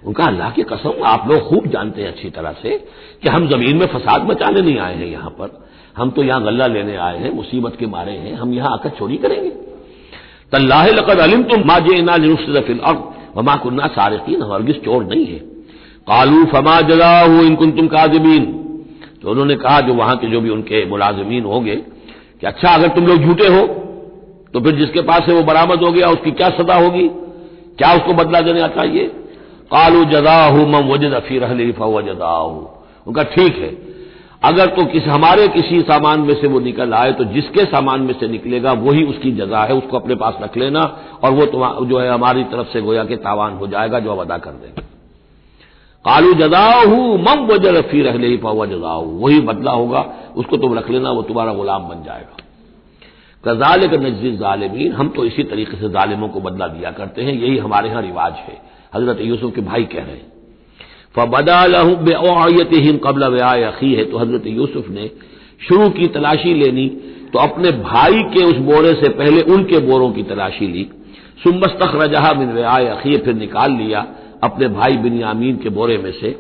उनका 0.06 0.26
अल्लाह 0.26 0.50
की 0.52 0.64
कसम, 0.64 1.04
आप 1.06 1.28
लोग 1.28 1.48
खूब 1.50 1.68
जानते 1.68 2.02
हैं 2.02 2.10
अच्छी 2.10 2.30
तरह 2.30 2.52
से 2.62 2.78
कि 3.24 3.30
हम 3.30 3.48
ज़मीन 3.50 3.78
में 3.78 3.86
फसाद 3.88 4.30
मचाने 4.30 4.62
नहीं 4.62 4.78
आए 4.80 4.96
हैं 4.96 5.08
यहाँ 5.08 5.30
पर। 5.30 5.50
हम 5.98 6.10
तो 6.10 6.24
यहाँ 6.24 6.44
गल्ला 6.44 6.66
लेने 6.68 6.96
आए 6.98 7.18
हैं, 7.18 7.32
मुसीबत 7.34 7.76
के 7.80 7.88
मारे 7.88 8.12
हैं, 8.14 8.34
हम 8.36 8.54
यहाँ 8.54 8.72
आकर 8.74 8.90
चोरी 8.90 9.18
करेंगे। 9.18 9.50
तल्लाह 10.52 10.88
लकद 10.90 11.20
अलिम 11.20 11.44
तुम 11.44 11.68
मा 11.68 11.80
जे 11.80 12.02
ना 12.02 12.16
लिफिल 12.18 12.80
और 12.82 12.96
वमा 13.36 13.56
कुन्ना 13.56 13.88
सारकीन, 13.90 14.42
हरगिज 14.44 14.84
चोर 14.86 15.04
नहीं 15.06 15.26
है। 15.26 15.40
कालू 16.08 16.46
फमा 16.46 16.80
जला 16.82 17.10
हो 17.22 17.42
इनकुन 17.44 17.72
तुम 17.72 17.88
काजमीन 17.88 18.46
तो 19.22 19.30
उन्होंने 19.32 19.56
कहा 19.58 19.80
जो 19.82 19.94
वहाँ 19.94 20.16
के 20.18 20.28
जो 20.28 20.42
भी 20.42 20.50
उनके 20.50 20.86
मुलाजमीन 20.86 21.46
होंगे 21.46 21.76
कि 21.76 22.48
अच्छा 22.48 22.74
अगर 22.74 22.88
तुम 22.88 23.08
लोग 23.08 23.18
झूठे 23.20 23.48
हो 23.48 23.66
तो 24.54 24.60
फिर 24.62 24.76
जिसके 24.76 25.02
पास 25.04 25.28
है 25.30 25.34
वो 25.36 25.44
बरामद 25.44 25.84
हो 25.84 25.92
गया, 25.92 26.10
उसकी 26.10 26.32
क्या 26.32 26.50
सजा 26.52 26.76
होगी? 26.76 27.08
क्या 27.78 27.94
उसको 27.94 28.14
बदला 28.14 28.42
देना 28.42 28.68
चाहिए? 28.70 29.06
कालू 29.72 30.04
जदाहू 30.06 30.66
मम 30.68 30.92
वजद 30.92 31.14
अफी 31.14 31.40
रहली 31.40 31.72
फवजदाहू 31.72 32.68
उनका 33.08 33.24
ठीक 33.26 33.58
है। 33.58 33.76
अगर 34.44 34.68
तो 34.68 34.86
किस, 34.86 35.04
हमारे 35.04 35.48
किसी 35.48 35.82
सामान 35.82 36.20
में 36.20 36.34
से 36.42 36.48
वो 36.48 36.60
निकल 36.60 36.94
आए 36.94 37.12
तो 37.14 37.24
जिसके 37.26 37.66
सामान 37.66 38.02
में 38.02 38.14
से 38.20 38.28
निकलेगा, 38.28 38.72
वही 38.74 39.04
उसकी 39.04 39.32
जगह 39.32 39.60
है, 39.60 39.74
उसको 39.74 39.98
अपने 39.98 40.16
पास 40.16 40.38
रख 40.42 40.58
लेना, 40.58 40.84
और 41.24 41.32
वो 41.32 41.46
जो 41.86 42.00
है 42.00 42.10
हमारी 42.10 42.44
तरफ़ 42.44 42.68
से 42.68 42.82
गोया 42.82 43.04
के 43.04 43.16
तावान 43.18 43.54
हो 43.54 43.68
जाएगा, 43.68 44.00
जो 44.00 44.12
अब 44.12 44.20
अदा 44.22 44.38
कर 44.38 44.52
देंगे। 44.54 44.97
कालू 46.08 46.34
जदाहू 46.36 46.98
मम 47.20 47.46
वजद 47.48 47.76
अफी 47.78 48.02
रहले 48.02 48.36
फवा 48.40 48.66
जदाहू 48.68 49.06
वही 49.20 49.40
बदला 49.44 49.72
होगा, 49.74 50.06
उसको 50.36 50.58
तुम 50.58 50.74
रख 50.74 50.90
लेना, 50.90 51.12
वो 51.12 51.22
तुम्हारा 51.24 51.54
गुलाम 51.54 51.88
बन 51.88 52.04
जाएगा। 52.04 52.36
कजाल 53.44 53.88
का 53.88 53.98
नजीज 54.00 54.40
जालिमीन, 54.40 54.92
हम 54.94 55.10
तो 55.10 55.26
इसी 55.26 55.44
तरीके 55.46 55.78
से 55.78 55.90
जालिमों 55.90 56.28
को 56.30 56.40
बदला 56.42 56.68
दिया 56.70 56.92
करते 56.92 57.22
हैं, 57.22 57.34
यही 57.36 57.58
हमारे 57.58 57.90
यहाँ 57.90 58.02
रिवाज 58.02 58.34
है। 58.40 58.58
हज़रत 58.96 59.22
यूसुफ 59.22 59.56
के 59.56 59.62
भाई 59.64 59.84
कह 59.86 60.04
रहे 60.04 60.16
हैं 60.16 60.36
फबदालत 61.16 62.74
हिम 62.76 62.98
कबल 63.04 63.28
व्याय 63.30 63.64
अखी 63.64 63.94
है। 63.94 64.06
तो 64.06 64.18
हज़रत 64.18 64.48
यूसुफ 64.48 64.90
ने 64.90 65.10
शुरू 65.62 65.90
की 65.92 66.08
तलाशी 66.10 66.54
लेनी 66.54 66.88
तो 67.34 67.40
अपने 67.40 67.72
भाई 67.74 68.22
के 68.34 68.44
उस 68.46 68.58
बोरे 68.66 68.94
से 68.96 69.10
पहले 69.12 69.42
उनके 69.54 69.80
बोरों 69.88 70.12
की 70.12 70.24
तलाशी 70.26 70.68
ली। 70.68 70.84
सुमस्तख 71.44 71.96
रजहा 71.96 72.32
बिन 72.34 72.52
व्याय 72.54 72.86
अखी, 72.88 73.18
फिर 73.18 73.34
निकाल 73.36 73.72
लिया। 73.74 74.06
अपने 74.44 74.68
भाई 74.70 74.98
बिन 74.98 75.14
यामीन 75.16 75.58
के 75.58 75.70
बोरे 75.72 75.98
में 75.98 76.12
से। 76.14 76.32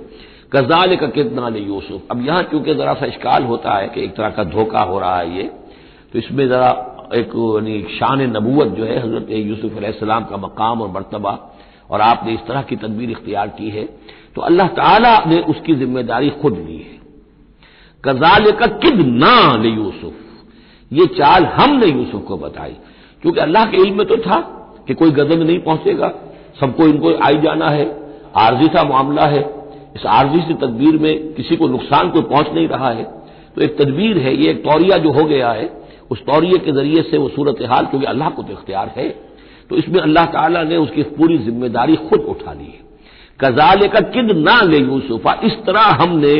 कजाल 0.51 0.95
का 0.95 1.07
कितना 1.09 1.49
ले 1.49 1.59
यूसुफ। 1.61 2.11
अब 2.11 2.25
यहाँ 2.25 2.43
क्योंकि 2.43 2.73
जरा 2.75 2.93
सा 2.93 3.05
इश्काल 3.05 3.43
होता 3.45 3.73
है 3.73 3.87
कि 3.87 4.03
एक 4.03 4.15
तरह 4.15 4.29
का 4.29 4.43
धोखा 4.45 4.81
हो 4.81 4.99
रहा 4.99 5.17
है 5.17 5.37
ये 5.37 5.43
तो 6.13 6.19
इसमें 6.19 6.47
जरा 6.49 6.69
एक 7.15 7.31
शान 7.91 8.21
नबूत 8.31 8.67
जो 8.77 8.83
है 8.83 8.99
हज़रत 8.99 9.29
यूसुफ 9.31 9.71
का 10.29 10.37
मकाम 10.37 10.81
और 10.81 10.89
मरतबा, 10.91 11.31
और 11.89 12.01
आपने 12.01 12.33
इस 12.33 12.39
तरह 12.47 12.61
की 12.61 12.75
तदबीर 12.77 13.09
इख्तियार 13.11 13.47
की 13.49 13.69
है 13.69 13.85
तो 14.35 14.41
अल्लाह 14.43 14.67
ताला 14.75 15.17
ने 15.27 15.39
उसकी 15.43 15.75
ज़िम्मेदारी 15.75 16.29
खुद 16.41 16.57
ली 16.57 16.77
है। 16.77 16.95
कजाल 18.03 18.51
का 18.53 18.67
किद 18.77 18.99
ना 19.15 19.55
ले 19.57 19.69
यूसुफ। 19.69 20.13
ये 20.91 21.05
चाल 21.13 21.45
हमने 21.53 21.87
यूसुफ 21.87 22.23
को 22.23 22.37
बताई। 22.37 22.75
क्योंकि 23.23 23.39
अल्लाह 23.39 23.65
के 23.65 23.77
इल्म 23.77 23.97
में 23.97 24.07
तो 24.07 24.17
था 24.19 24.39
कि 24.87 24.93
कोई 24.93 25.11
गजब 25.11 25.41
नहीं 25.41 25.59
पहुंचेगा। 25.61 26.07
सबको 26.59 26.87
इनको 26.87 27.13
आई 27.23 27.37
जाना 27.37 27.69
है। 27.69 27.85
आरजी 28.37 28.67
सा 28.67 28.83
मामला 28.83 29.25
है। 29.25 29.39
इस 29.95 30.05
आरजी 30.05 30.41
से 30.41 30.53
तदबीर 30.55 30.97
में 30.97 31.33
किसी 31.33 31.55
को 31.55 31.67
नुकसान 31.67 32.09
कोई 32.09 32.21
पहुँच 32.23 32.47
नहीं 32.53 32.67
रहा 32.67 32.89
है। 32.89 33.03
तो 33.55 33.61
एक 33.61 33.77
तदबीर 33.77 34.17
है, 34.17 34.35
ये 34.35 34.49
एक 34.51 34.63
तौरिया 34.63 34.97
जो 34.97 35.11
हो 35.11 35.23
गया 35.23 35.51
है, 35.51 35.69
उस 36.11 36.19
तौरिए 36.25 36.57
के 36.57 36.71
ज़रिए 36.71 37.01
से 37.03 37.17
वो 37.17 37.29
सूरत 37.29 37.61
हाल 37.69 37.85
क्योंकि 37.85 38.05
अल्लाह 38.05 38.29
को 38.29 38.43
तो 38.43 38.53
इख्तियार 38.53 38.91
है। 38.97 39.09
तो 39.69 39.75
इसमें 39.75 39.99
अल्लाह 40.01 40.25
ताला 40.25 40.63
ने 40.63 40.77
उसकी 40.77 41.03
पूरी 41.15 41.37
ज़िम्मेदारी 41.37 41.95
खुद 42.09 42.21
उठा 42.29 42.53
ली 42.53 42.65
है। 42.65 42.85
कजाल 43.39 43.87
का 43.87 43.99
किद 44.11 44.31
ना 44.37 44.61
ले 44.61 44.77
यूसुफा, 44.77 45.33
इस 45.43 45.55
तरह 45.65 45.81
हमने 46.01 46.33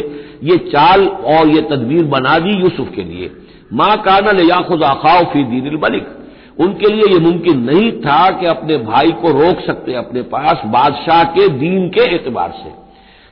ये 0.44 0.58
चाल 0.68 1.08
और 1.08 1.48
ये 1.48 1.62
तदबीर 1.62 2.04
बना 2.06 2.38
दी 2.40 2.54
यूसुफ 2.60 2.94
के 2.96 3.04
लिए। 3.04 3.32
माँ 3.74 3.96
काना 3.98 4.32
ले 4.32 4.44
याखुद 4.44 4.84
आखाओ 4.84 5.24
फ़ी 5.24 5.44
दीन 5.44 5.80
मलिक। 5.84 6.08
उनके 6.58 6.92
लिए 6.94 7.14
यह 7.14 7.20
मुमकिन 7.22 7.60
नहीं 7.64 7.92
था 8.02 8.30
कि 8.32 8.46
अपने 8.48 8.78
भाई 8.84 9.12
को 9.14 9.32
रोक 9.34 9.60
सकते, 9.62 9.94
अपने 9.96 10.22
पास 10.28 10.62
बादशाह 10.68 11.24
के 11.32 11.48
दीन 11.50 11.88
के 11.90 12.06
एतबार 12.16 12.54
से। 12.58 12.72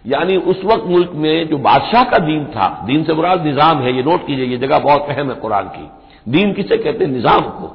यानी 0.06 0.36
उस 0.38 0.62
वक्त 0.66 0.84
मुल्क 0.88 1.12
में 1.16 1.48
जो 1.50 1.58
बादशाह 1.60 2.04
का 2.04 2.18
दीन 2.18 2.44
था, 2.46 2.68
दीन 2.86 3.04
से 3.04 3.14
बुरा 3.14 3.34
निज़ाम 3.44 3.82
है, 3.82 3.96
ये 3.96 4.04
नोट 4.04 4.28
कीजिए, 4.28 4.46
ये 4.46 4.58
जगह 4.58 4.80
बहुत 4.80 5.08
अहम 5.10 5.30
है 5.30 5.36
कुरान 5.38 5.68
की। 5.70 5.90
दीन 6.32 6.54
किसे 6.54 6.78
कहते 6.78 7.04
हैं? 7.06 7.12
निज़ाम 7.12 7.42
को। 7.42 7.72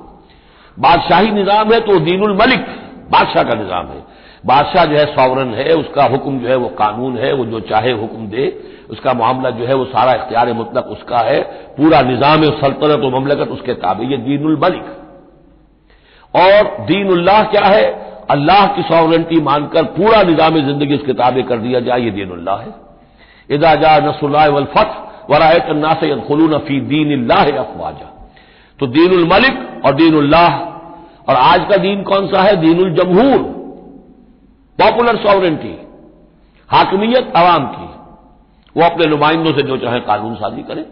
बादशाही 0.76 1.30
निज़ाम 1.30 1.72
है 1.72 1.80
तो 1.80 1.98
दीनुल 2.00 2.36
मलिक, 2.36 2.66
बादशाह 3.10 3.42
का 3.42 3.54
निज़ाम 3.54 3.86
है। 3.86 4.02
बादशाह 4.46 4.84
जो 4.84 4.96
है 4.96 5.04
सॉवरन 5.06 5.54
है, 5.54 5.72
उसका 5.74 6.04
हुक्म 6.04 6.38
जो 6.38 6.48
है 6.48 6.56
वो 6.56 6.68
कानून 6.76 7.16
है, 7.18 7.32
वो 7.32 7.44
जो 7.44 7.60
चाहे 7.62 7.92
हुक्म 7.94 8.26
दे। 8.26 8.46
उसका 8.90 9.12
मामला 9.14 9.50
जो 9.50 9.66
है 9.66 9.74
वो 9.74 9.84
सारा 9.86 10.12
इख्तियार 10.14 10.52
मुतलक 10.52 10.86
उसका 10.86 11.18
है, 11.24 11.40
पूरा 11.76 12.00
निज़ाम 12.02 12.42
सल्तनत 12.60 13.04
और 13.04 13.14
ममलकत 13.14 13.50
उसके 13.50 13.74
ताबे। 13.74 14.06
ये 14.06 14.16
दीनुल 14.18 14.58
मलिक। 14.62 14.84
और 16.34 16.84
दीनुल्लाह 16.86 17.42
क्या 17.44 17.64
है? 17.64 17.84
अल्लाह 18.30 18.66
की 18.66 18.82
सॉवरेंटी 18.82 19.40
मानकर 19.40 19.84
पूरा 19.92 20.22
निज़ाम 20.22 20.56
ज़िंदगी 20.56 20.94
उसके 20.94 21.12
ताबे 21.12 21.42
कर 21.42 21.58
दिया 21.58 21.80
जाए, 21.80 22.00
ये 22.00 22.10
दीनुल्लाह 22.10 22.58
है। 22.58 22.74
इदा 23.50 23.74
जा 23.74 23.98
नसुल्ला 24.00 24.44
वलफत 24.46 24.90
वरायत 25.30 25.66
नास 25.76 26.00
खुलून 26.28 26.58
फ़ी 26.58 26.80
दीन 26.82 27.28
अफवाजा। 27.28 28.08
तो 28.78 28.86
दीनुल 28.88 29.24
मलिक 29.24 29.84
और 29.84 29.94
दीनुल्लाह, 29.94 30.58
और 31.28 31.36
आज 31.36 31.66
का 31.70 31.76
दीन 31.76 32.02
कौन 32.02 32.26
सा 32.28 32.42
है? 32.42 32.56
दीनुल 32.56 32.94
जमहूर। 32.94 33.38
पॉपुलर 34.78 35.16
सॉवरेंटी 35.16 35.74
हाकमियत 36.70 37.32
आवाम 37.36 37.66
की। 37.66 37.88
वो 38.76 38.84
अपने 38.84 39.06
नुमाइंदों 39.06 39.52
से 39.52 39.62
जो 39.62 39.76
चाहे 39.76 40.00
कानून 40.00 40.34
साजी 40.34 40.62
करें। 40.62 40.84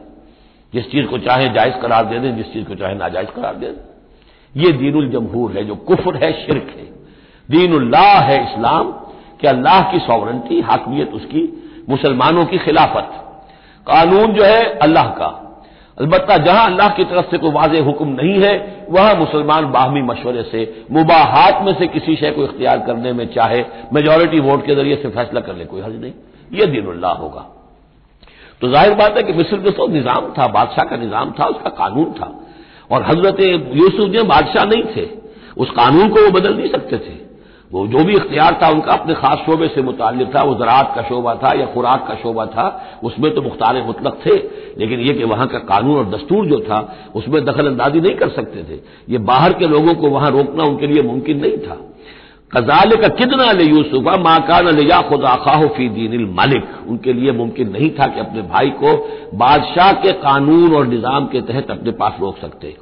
जिस 0.72 0.90
चीज़ 0.90 1.06
को 1.06 1.18
चाहे 1.18 1.48
जायज़ 1.48 1.76
करार 1.82 2.04
दे 2.04 2.18
दें, 2.18 2.36
जिस 2.36 2.52
चीज़ 2.52 2.64
को 2.64 2.74
चाहे 2.74 2.94
नाजायज 2.94 3.30
करार 3.30 3.54
दे 3.54 3.66
दें। 3.66 3.87
ये 4.58 4.72
दीनुल 4.72 5.08
जमहूर 5.10 5.52
है, 5.52 5.64
जो 5.64 5.74
कुफर 5.74 6.16
है, 6.16 6.32
शिरक 6.32 6.74
है। 6.78 6.86
दीनुल्लाह 7.48 8.20
है 8.20 8.42
इस्लाम, 8.44 8.90
कि 9.40 9.46
अल्लाह 9.46 9.82
की 9.92 9.98
सॉवरेंटी 9.98 10.60
हाकमियत 10.60 11.12
उसकी, 11.12 11.42
मुसलमानों 11.88 12.44
की 12.44 12.58
खिलाफत। 12.58 13.10
कानून 13.86 14.32
जो 14.32 14.44
है, 14.44 14.64
अल्लाह 14.78 15.04
का। 15.04 15.44
अलबत्ता 15.98 16.36
जहाँ 16.36 16.64
अल्लाह 16.66 16.88
की 16.88 17.04
तरफ़ 17.04 17.30
से 17.30 17.38
कोई 17.38 17.50
वाज 17.50 17.76
हुक्म 17.76 18.08
नहीं 18.08 18.38
है, 18.40 18.86
वहाँ 18.90 19.14
मुसलमान 19.14 19.64
बाहमी 19.66 20.02
मशवरे 20.02 20.42
से, 20.42 20.84
मुबाहात 20.90 21.62
में 21.62 21.72
से 21.74 21.86
किसी 21.86 22.16
शय 22.16 22.30
को 22.30 22.44
इख्तियार 22.44 22.78
करने 22.78 23.12
में 23.12 23.26
चाहे 23.26 23.64
मेजोरिटी 23.92 24.40
वोट 24.40 24.66
के 24.66 24.74
ज़रिए 24.74 24.96
से 24.96 25.08
फैसला 25.08 25.40
कर 25.40 25.56
ले, 25.56 25.64
कोई 25.64 25.80
हर्ज 25.80 26.00
नहीं। 26.00 26.12
यह 26.52 26.66
दीनुल्लाह 26.66 27.12
होगा। 27.12 27.46
तो 28.62 28.68
ज़ाहिर 28.68 28.94
बात 28.94 29.16
है 29.16 29.22
कि 29.22 29.32
मिस्र 29.32 29.56
में 29.56 29.72
तो 29.72 29.86
निज़ाम 29.86 30.32
था, 30.38 30.46
बादशाह 30.46 30.84
का 30.84 30.96
निज़ाम 30.96 31.32
था, 31.40 31.44
उसका 31.44 31.70
कानून 31.70 32.12
था। 32.12 32.28
और 32.90 33.02
हज़रत 33.02 33.40
यूसुफ 33.76 34.10
जो 34.10 34.24
बादशाह 34.24 34.64
नहीं 34.64 34.82
थे। 34.82 35.08
उस 35.56 35.70
कानून 35.70 36.08
को 36.08 36.20
वो 36.20 36.30
बदल 36.30 36.54
नहीं 36.54 36.68
सकते 36.68 36.98
थे। 36.98 37.28
वो 37.72 37.86
जो 37.86 37.98
भी 37.98 38.12
इख्तियार 38.12 38.58
था 38.62 38.68
उनका 38.68 38.92
अपने 38.92 39.14
खास 39.14 39.38
शोबे 39.38 39.68
से 39.68 39.82
मुतल 39.82 40.28
था। 40.34 40.42
वो 40.42 40.54
ज़रात 40.54 40.92
का 40.96 41.02
शोबा 41.02 41.34
था 41.34 41.60
या 41.60 41.66
खुराक 41.66 42.08
का 42.08 42.14
शोबा 42.14 42.46
था, 42.46 42.84
उसमें 43.04 43.34
तो 43.34 43.42
मुख्तार 43.42 43.82
मुतलक 43.82 44.20
थे। 44.26 44.34
लेकिन 44.78 45.00
ये 45.00 45.14
कि 45.14 45.24
वहाँ 45.24 45.46
का 45.46 45.58
कानून 45.58 45.96
और 45.96 46.04
दस्तूर 46.04 46.46
जो 46.46 46.60
था, 46.60 46.96
उसमें 47.14 47.44
दखल 47.44 47.66
अंदाजी 47.66 48.00
नहीं 48.00 48.14
कर 48.14 48.28
सकते 48.28 48.62
थे। 48.62 48.80
ये 49.08 49.18
बाहर 49.18 49.52
के 49.52 49.66
लोगों 49.66 49.94
को 49.94 50.08
वहाँ 50.08 50.30
रोकना 50.30 50.64
उनके 50.64 50.86
लिए 50.86 51.02
मुमकिन 51.02 51.40
नहीं 51.40 51.58
था। 51.58 51.87
कजाल 52.52 52.96
का 52.96 53.08
कितना 53.10 53.50
ले 53.52 53.64
यूसुफा? 53.64 54.16
माकान 54.18 54.68
ले 54.68 54.82
या 54.84 55.00
खुदा 55.02 55.34
खाह 55.36 55.66
फ़ी 55.68 55.88
दीन 55.88 56.24
मालिक। 56.36 56.62
उनके 56.88 57.12
लिए 57.12 57.32
मुमकिन 57.32 57.70
नहीं 57.70 57.90
था 57.90 58.06
कि 58.06 58.20
अपने 58.20 58.42
भाई 58.44 58.70
को 58.82 58.92
बादशाह 59.34 59.92
के 60.02 60.12
कानून 60.18 60.74
और 60.76 60.86
निज़ाम 60.86 61.26
के 61.26 61.40
तहत 61.42 61.70
अपने 61.70 61.92
पास 61.94 62.16
रोक 62.20 62.38
सकते। 62.38 62.76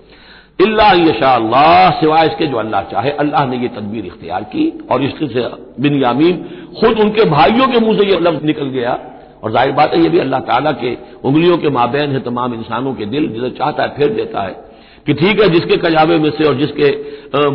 इल्ला 0.61 0.91
यशा 0.93 1.35
अल्लाह 1.35 1.91
सिवाय 1.91 2.27
इसके 2.27 2.47
जो 2.47 2.57
अल्लाह 2.57 2.83
चाहे। 2.83 3.11
अल्लाह 3.23 3.47
ने 3.47 3.57
यह 3.57 3.69
तदबीर 3.77 4.07
इख्तियार 4.07 4.43
की 4.45 4.71
और 4.91 5.03
इसके 5.03 5.27
से 5.27 5.49
बिन 5.81 6.01
यामीन 6.03 6.37
खुद 6.81 7.01
उनके 7.01 7.25
भाइयों 7.31 7.67
के 7.69 7.81
मुँह 7.81 7.99
से 7.99 8.07
यह 8.07 8.21
लफ्ज 8.21 8.45
निकल 8.45 8.69
गया। 8.69 8.99
और 9.43 9.53
ज़ाहिर 9.53 9.73
बात 9.73 9.95
है 9.95 10.01
यह 10.03 10.11
भी 10.11 10.19
अल्लाह 10.19 10.41
ताला 10.43 10.71
के 10.75 10.97
उंगलियों 11.25 11.59
के 11.59 11.71
माबेन 11.71 12.13
है 12.13 12.21
तमाम 12.21 12.55
इंसानों 12.55 12.95
के 12.95 13.07
दिल। 13.07 13.29
जिसे 13.29 13.51
चाहता 13.51 13.83
है, 13.83 13.89
फेर 13.89 14.13
देता 14.15 14.43
है। 14.43 14.55
कि 15.07 15.15
ठीक 15.15 15.41
है, 15.41 15.49
जिसके 15.51 15.77
कजाबे 15.79 16.19
में 16.19 16.31
से 16.31 16.45
और 16.45 16.55
जिसके 16.59 16.91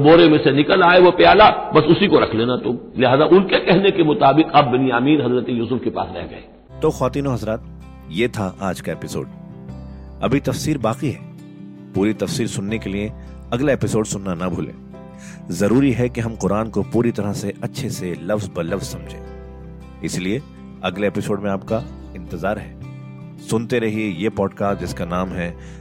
बोरे 0.02 0.28
में 0.30 0.38
से 0.44 0.52
निकल 0.52 0.84
आए 0.84 1.00
वो 1.00 1.12
प्याला, 1.14 1.50
बस 1.76 1.84
उसी 1.92 2.08
को 2.08 2.20
रख 2.20 2.36
लेना। 2.36 2.56
तुम 2.58 2.78
लिहाजा 2.98 3.26
उनके 3.28 3.60
कहने 3.62 3.92
के 3.92 4.04
मुताबिक 4.04 4.52
अब 4.56 4.72
बिनियामीन 4.72 5.22
हज़रत 5.22 5.50
यूसुफ 5.50 5.82
के 5.84 5.90
पास 5.90 6.14
रह 6.16 6.24
गए। 6.24 6.44
तो 6.82 6.90
खातिन 6.92 7.28
हजरात, 7.28 7.64
ये 8.12 8.28
था 8.28 8.56
आज 8.62 8.82
का 8.82 8.92
एपिसोड। 8.92 9.28
अभी 10.24 10.40
तफसीर 10.40 10.78
बाकी 10.78 11.10
है। 11.10 11.30
पूरी 11.96 12.14
तफसीर 12.16 12.48
सुनने 12.48 12.78
के 12.80 12.90
लिए 12.90 13.12
अगला 13.54 13.74
एपिसोड 13.74 14.06
सुनना 14.06 14.34
ना 14.34 14.48
भूलें। 14.50 14.74
ज़रूरी 15.52 15.92
है 15.92 16.08
कि 16.10 16.22
हम 16.22 16.36
कुरान 16.36 16.70
को 16.70 16.84
पूरी 16.94 17.12
तरह 17.12 17.34
से 17.34 17.54
अच्छे 17.64 17.90
से 17.90 18.16
लफ्ज 18.24 18.50
ब 18.56 18.62
लफ्ज 18.64 18.86
समझें। 18.86 20.02
इसलिए 20.04 20.42
अगले 20.84 21.08
एपिसोड 21.08 21.44
में 21.44 21.50
आपका 21.52 21.84
इंतज़ार 22.16 22.58
है। 22.58 22.80
सुनते 23.50 23.80
रहिए 23.80 24.10
ये 24.14 24.30
पॉडकास्ट 24.32 24.80
जिसका 24.80 25.06
नाम 25.06 25.30
है 25.30 25.50